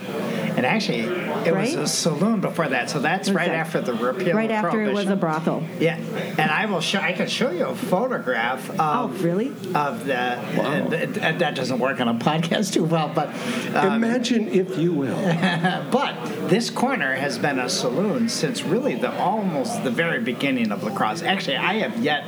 And 0.59 0.65
actually, 0.65 1.03
it 1.47 1.55
was 1.55 1.73
a 1.73 1.87
saloon 1.87 2.41
before 2.41 2.67
that, 2.67 2.89
so 2.89 2.99
that's 2.99 3.29
Was 3.29 3.35
right 3.35 3.47
that- 3.47 3.55
after 3.55 3.79
the 3.79 3.93
repeal. 3.93 4.35
Right 4.35 4.51
of 4.51 4.65
after 4.65 4.83
it 4.83 4.93
was 4.93 5.07
a 5.07 5.15
brothel. 5.15 5.63
Yeah, 5.79 5.95
and 6.37 6.51
I 6.51 6.65
will 6.65 6.81
show. 6.81 6.99
I 6.99 7.13
can 7.13 7.29
show 7.29 7.49
you 7.49 7.65
a 7.67 7.73
photograph 7.75 8.69
of. 8.71 8.75
Oh, 8.81 9.07
really? 9.23 9.53
Of 9.73 10.05
the. 10.05 10.37
Wow. 10.57 10.71
and 10.73 10.89
th- 10.91 11.17
and 11.21 11.39
that 11.39 11.55
doesn't 11.55 11.79
work 11.79 12.01
on 12.01 12.09
a 12.09 12.13
podcast 12.29 12.73
too 12.73 12.83
well, 12.83 13.09
but. 13.15 13.29
Um, 13.73 14.03
Imagine 14.03 14.49
if 14.49 14.77
you 14.77 14.91
will. 14.91 15.15
but 15.91 16.13
this 16.49 16.69
corner 16.69 17.13
has 17.15 17.37
been 17.37 17.57
a 17.57 17.69
saloon 17.69 18.27
since 18.27 18.61
really 18.63 18.95
the 18.95 19.17
almost 19.17 19.85
the 19.85 19.91
very 19.91 20.19
beginning 20.19 20.73
of 20.73 20.83
La 20.83 20.93
Crosse. 20.93 21.21
Actually, 21.21 21.55
I 21.55 21.75
have 21.75 22.03
yet 22.03 22.25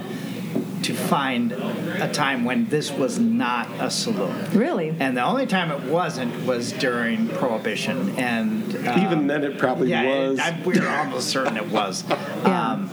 to 0.83 0.93
find 0.93 1.51
a 1.51 2.11
time 2.11 2.43
when 2.45 2.67
this 2.69 2.91
was 2.91 3.19
not 3.19 3.69
a 3.79 3.89
saloon. 3.89 4.35
Really? 4.51 4.95
And 4.99 5.15
the 5.15 5.23
only 5.23 5.45
time 5.45 5.71
it 5.71 5.81
wasn't 5.89 6.45
was 6.45 6.71
during 6.73 7.27
Prohibition, 7.29 8.17
and 8.17 8.75
uh, 8.87 8.99
Even 9.01 9.27
then, 9.27 9.43
it 9.43 9.57
probably 9.57 9.89
yeah, 9.89 10.03
was. 10.03 10.39
I, 10.39 10.59
we're 10.63 10.87
almost 10.87 11.29
certain 11.29 11.57
it 11.57 11.69
was. 11.69 12.03
Yeah. 12.41 12.71
Um, 12.71 12.87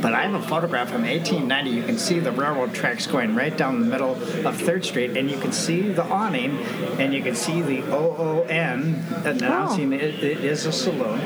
but 0.00 0.14
I 0.14 0.22
have 0.22 0.34
a 0.34 0.42
photograph 0.42 0.88
from 0.88 1.02
1890. 1.02 1.70
You 1.70 1.82
can 1.82 1.98
see 1.98 2.20
the 2.20 2.32
railroad 2.32 2.74
tracks 2.74 3.06
going 3.06 3.34
right 3.34 3.54
down 3.54 3.80
the 3.80 3.86
middle 3.86 4.12
of 4.46 4.56
Third 4.56 4.84
Street, 4.84 5.16
and 5.16 5.30
you 5.30 5.38
can 5.38 5.52
see 5.52 5.82
the 5.82 6.04
awning, 6.04 6.58
and 6.98 7.12
you 7.12 7.22
can 7.22 7.34
see 7.34 7.60
the 7.60 7.82
OON 7.94 9.04
announcing 9.26 9.92
it, 9.92 10.24
it 10.24 10.44
is 10.44 10.64
a 10.64 10.72
saloon. 10.72 11.20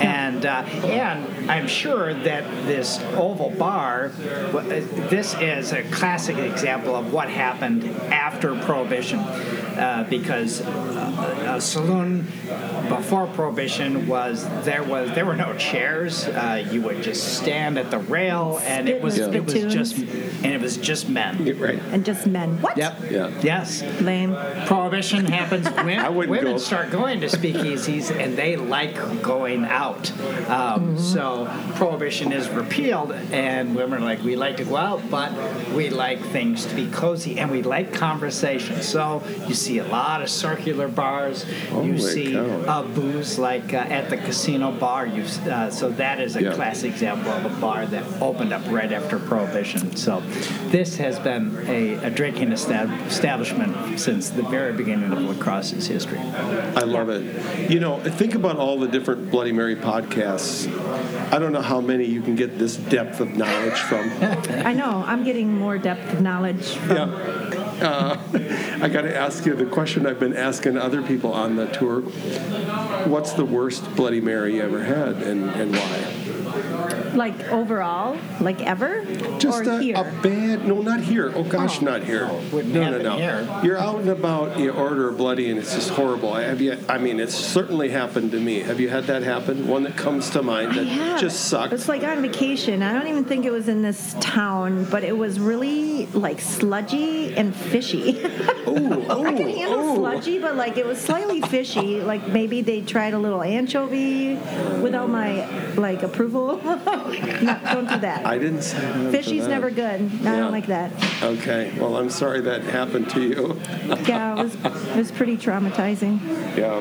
And 0.00 0.46
uh, 0.46 0.62
and 0.84 1.50
I'm 1.50 1.68
sure 1.68 2.14
that 2.14 2.44
this 2.66 2.98
oval 3.16 3.50
bar, 3.50 4.08
this 4.08 5.34
is 5.34 5.72
a 5.72 5.82
classic 5.90 6.38
example 6.38 6.96
of 6.96 7.12
what 7.12 7.28
happened 7.28 7.84
after 8.10 8.54
Prohibition, 8.62 9.18
uh, 9.76 10.04
because 10.04 10.60
uh, 10.60 11.54
a 11.56 11.60
saloon 11.60 12.26
before 12.88 13.26
Prohibition 13.28 14.06
was 14.06 14.46
there 14.64 14.82
was 14.82 15.10
there 15.14 15.26
were 15.26 15.36
no 15.36 15.56
chairs. 15.56 16.26
Uh, 16.26 16.66
you 16.70 16.82
would 16.82 17.02
just 17.02 17.36
stand 17.38 17.78
at 17.78 17.90
the 17.90 17.98
rail, 17.98 18.60
and 18.64 18.88
it 18.88 19.00
was 19.02 19.14
Spit 19.14 19.34
it 19.34 19.44
was 19.44 19.54
just 19.72 19.96
and 19.96 20.46
it 20.46 20.60
was 20.60 20.76
just 20.76 21.08
men. 21.08 21.46
Yeah, 21.46 21.54
right. 21.58 21.80
And 21.92 22.04
just 22.04 22.26
men. 22.26 22.60
What? 22.60 22.76
Yep. 22.76 23.10
Yeah. 23.10 23.40
Yes. 23.42 23.82
Lame. 24.00 24.34
Prohibition 24.66 25.26
happens. 25.26 25.68
Women, 25.80 26.14
women 26.14 26.44
go. 26.44 26.58
start 26.58 26.90
going 26.90 27.20
to 27.20 27.26
speakeasies, 27.26 28.10
and 28.10 28.36
they 28.36 28.56
like 28.56 28.94
going 29.22 29.64
out. 29.64 30.10
Um, 30.48 30.98
So 30.98 31.46
prohibition 31.76 32.32
is 32.32 32.48
repealed, 32.48 33.12
and 33.32 33.74
women 33.74 34.02
are 34.02 34.04
like, 34.04 34.22
we 34.22 34.36
like 34.36 34.56
to 34.58 34.64
go 34.64 34.76
out, 34.76 35.08
but 35.10 35.32
we 35.74 35.90
like 35.90 36.20
things 36.20 36.66
to 36.66 36.74
be 36.74 36.88
cozy, 36.90 37.38
and 37.38 37.50
we 37.50 37.62
like 37.62 37.92
conversation. 37.92 38.82
So 38.82 39.22
you 39.48 39.54
see 39.60 39.78
a 39.78 39.84
lot 39.86 40.22
of 40.22 40.28
circular 40.30 40.88
bars. 40.88 41.44
you 41.82 41.98
see 41.98 42.32
cow. 42.32 42.42
uh, 42.66 42.82
booze 42.82 43.38
like 43.38 43.72
uh, 43.74 43.78
at 43.78 44.10
the 44.10 44.16
casino 44.16 44.70
bar. 44.72 45.06
You 45.06 45.22
uh, 45.50 45.70
so 45.70 45.90
that 45.90 46.20
is 46.20 46.36
a 46.36 46.42
Yeah. 46.42 46.54
classic 46.54 46.92
example 46.92 47.30
of 47.32 47.44
a 47.44 47.60
bar 47.60 47.86
that 47.86 48.04
opened 48.22 48.52
up 48.52 48.62
right 48.68 48.90
after 48.92 49.18
prohibition. 49.18 49.96
So 49.96 50.20
this 50.70 50.96
has 50.96 51.18
been 51.18 51.56
a, 51.68 51.94
a 52.06 52.10
drinking 52.10 52.48
estab- 52.50 53.06
establishment 53.06 54.00
since 54.00 54.30
the 54.30 54.42
very 54.42 54.72
beginning 54.72 55.12
of 55.12 55.20
La 55.22 55.34
Crosse's 55.34 55.86
history. 55.86 56.18
I 56.18 56.84
love 56.84 57.08
it. 57.10 57.70
You 57.70 57.80
know, 57.80 57.98
think 58.00 58.34
about 58.34 58.56
all 58.56 58.78
the 58.78 58.88
different 58.88 59.30
Bloody 59.30 59.52
Mary 59.52 59.76
podcasts. 59.76 60.68
I 61.32 61.38
don't 61.38 61.52
know 61.52 61.60
how 61.62 61.80
many 61.80 62.04
you 62.06 62.22
can 62.22 62.34
get 62.36 62.58
this 62.58 62.76
depth 62.76 63.20
of 63.20 63.36
knowledge 63.36 63.78
from. 63.80 64.10
I 64.66 64.72
know. 64.72 65.04
I'm 65.06 65.24
getting 65.24 65.52
more 65.52 65.78
depth 65.78 66.12
of 66.12 66.20
knowledge 66.20 66.64
from. 66.74 66.96
Yeah. 66.96 67.49
Uh, 67.80 68.18
I 68.82 68.88
got 68.88 69.02
to 69.02 69.16
ask 69.16 69.46
you 69.46 69.54
the 69.54 69.64
question 69.64 70.06
I've 70.06 70.20
been 70.20 70.36
asking 70.36 70.76
other 70.76 71.02
people 71.02 71.32
on 71.32 71.56
the 71.56 71.66
tour. 71.66 72.02
What's 73.08 73.32
the 73.32 73.44
worst 73.44 73.94
Bloody 73.96 74.20
Mary 74.20 74.56
you 74.56 74.62
ever 74.62 74.84
had 74.84 75.22
and, 75.22 75.50
and 75.50 75.72
why? 75.72 76.19
Like 77.14 77.48
overall, 77.50 78.16
like 78.40 78.60
ever, 78.66 79.04
Just 79.38 79.66
or 79.66 79.70
a, 79.70 79.82
here? 79.82 79.96
a 79.96 80.04
bad, 80.22 80.66
no, 80.66 80.80
not 80.82 81.00
here. 81.00 81.32
Oh 81.34 81.42
gosh, 81.42 81.80
Oh. 81.80 81.84
not 81.84 82.02
here. 82.04 82.28
wouldn't 82.52 82.72
no, 82.74 82.90
no, 82.90 82.98
no. 82.98 83.16
here. 83.16 83.60
You're 83.64 83.78
out 83.78 84.00
and 84.00 84.08
about, 84.08 84.58
you 84.58 84.70
order 84.70 85.08
a 85.08 85.12
bloody, 85.12 85.50
and 85.50 85.58
it's 85.58 85.74
just 85.74 85.90
horrible. 85.90 86.34
Have 86.34 86.60
you? 86.60 86.78
I 86.88 86.98
mean, 86.98 87.20
it's 87.20 87.34
certainly 87.34 87.88
happened 87.90 88.30
to 88.32 88.40
me. 88.40 88.60
Have 88.60 88.80
you 88.80 88.88
had 88.88 89.04
that 89.04 89.22
happen? 89.22 89.66
One 89.66 89.82
that 89.84 89.96
comes 89.96 90.30
to 90.30 90.42
mind 90.42 90.74
that 90.74 90.86
I 90.86 90.90
have. 90.90 91.20
just 91.20 91.46
sucked. 91.46 91.72
It's 91.72 91.88
like 91.88 92.02
on 92.04 92.22
vacation. 92.22 92.82
I 92.82 92.92
don't 92.92 93.08
even 93.08 93.24
think 93.24 93.44
it 93.44 93.50
was 93.50 93.68
in 93.68 93.82
this 93.82 94.14
town, 94.20 94.84
but 94.84 95.04
it 95.04 95.16
was 95.16 95.38
really 95.40 96.06
like 96.06 96.40
sludgy 96.40 97.34
and 97.34 97.54
fishy. 97.54 98.20
oh, 98.24 99.06
oh, 99.08 99.24
I 99.24 99.32
can 99.34 99.48
handle 99.48 99.80
oh. 99.80 99.94
sludgy, 99.96 100.38
but 100.38 100.56
like 100.56 100.76
it 100.76 100.86
was 100.86 101.00
slightly 101.00 101.40
fishy. 101.40 102.00
Like 102.00 102.28
maybe 102.28 102.62
they 102.62 102.80
tried 102.82 103.14
a 103.14 103.18
little 103.18 103.42
anchovy 103.42 104.34
without 104.80 105.08
my 105.08 105.46
like 105.74 106.02
approval. 106.02 106.60
no, 107.08 107.60
don't 107.72 107.88
do 107.88 107.98
that. 108.00 108.26
I 108.26 108.38
didn't 108.38 108.62
say 108.62 108.80
that. 108.80 109.12
Fishy's 109.12 109.44
that. 109.44 109.50
never 109.50 109.70
good. 109.70 110.00
I 110.00 110.04
Yeah. 110.04 110.36
don't 110.36 110.52
like 110.52 110.66
that. 110.66 110.92
Okay. 111.22 111.72
Well, 111.78 111.96
I'm 111.96 112.10
sorry 112.10 112.40
that 112.42 112.62
happened 112.64 113.10
to 113.10 113.20
you. 113.22 113.60
Yeah, 114.06 114.38
it 114.38 114.42
was 114.42 114.54
it 114.54 114.96
was 114.96 115.12
pretty 115.12 115.36
traumatizing. 115.36 116.20
Yeah. 116.56 116.80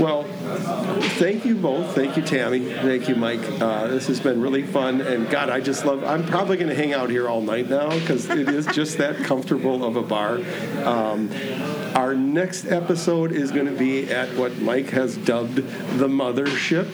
Well, 0.00 0.24
thank 1.18 1.44
you 1.44 1.54
both. 1.56 1.94
Thank 1.94 2.16
you, 2.16 2.22
Tammy. 2.22 2.60
Thank 2.60 3.08
you, 3.08 3.16
Mike. 3.16 3.40
Uh, 3.60 3.86
this 3.88 4.06
has 4.08 4.20
been 4.20 4.40
really 4.40 4.62
fun. 4.62 5.00
And 5.00 5.28
God, 5.30 5.50
I 5.50 5.60
just 5.60 5.84
love. 5.84 6.04
I'm 6.04 6.24
probably 6.26 6.56
going 6.56 6.68
to 6.68 6.74
hang 6.74 6.92
out 6.92 7.10
here 7.10 7.28
all 7.28 7.40
night 7.42 7.68
now 7.70 7.90
because 7.98 8.28
it 8.28 8.48
is 8.48 8.66
just 8.66 8.98
that 8.98 9.16
comfortable 9.24 9.84
of 9.84 9.96
a 9.96 10.02
bar. 10.02 10.38
Um, 10.84 11.30
our 11.94 12.14
next 12.14 12.66
episode 12.66 13.32
is 13.32 13.50
going 13.50 13.66
to 13.66 13.72
be 13.76 14.10
at 14.12 14.28
what 14.36 14.56
Mike 14.58 14.90
has 14.90 15.16
dubbed 15.16 15.56
the 15.56 16.08
mothership. 16.08 16.86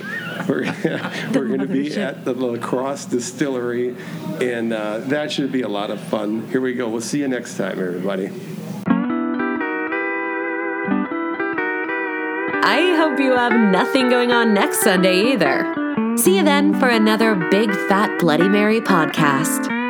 We're, 0.49 0.65
we're 1.35 1.47
going 1.47 1.61
to 1.61 1.67
be 1.67 1.95
at 1.97 2.25
the 2.25 2.35
La 2.35 2.59
Crosse 2.59 3.07
Distillery, 3.07 3.97
and 4.41 4.73
uh, 4.73 4.99
that 4.99 5.33
should 5.33 5.53
be 5.53 5.63
a 5.63 5.69
lot 5.69 5.91
of 5.91 6.01
fun. 6.01 6.49
Here 6.49 6.61
we 6.61 6.75
go. 6.75 6.89
We'll 6.89 7.01
see 7.01 7.21
you 7.21 7.29
next 7.29 7.57
time, 7.57 7.79
everybody. 7.79 8.31
I 12.65 12.95
hope 12.97 13.19
you 13.19 13.33
have 13.33 13.53
nothing 13.53 14.09
going 14.09 14.31
on 14.31 14.55
next 14.55 14.81
Sunday 14.83 15.33
either. 15.33 15.75
See 16.17 16.37
you 16.37 16.45
then 16.45 16.79
for 16.79 16.89
another 16.89 17.35
Big 17.51 17.71
Fat 17.89 18.21
Bloody 18.21 18.49
Mary 18.49 18.81
podcast. 18.81 19.82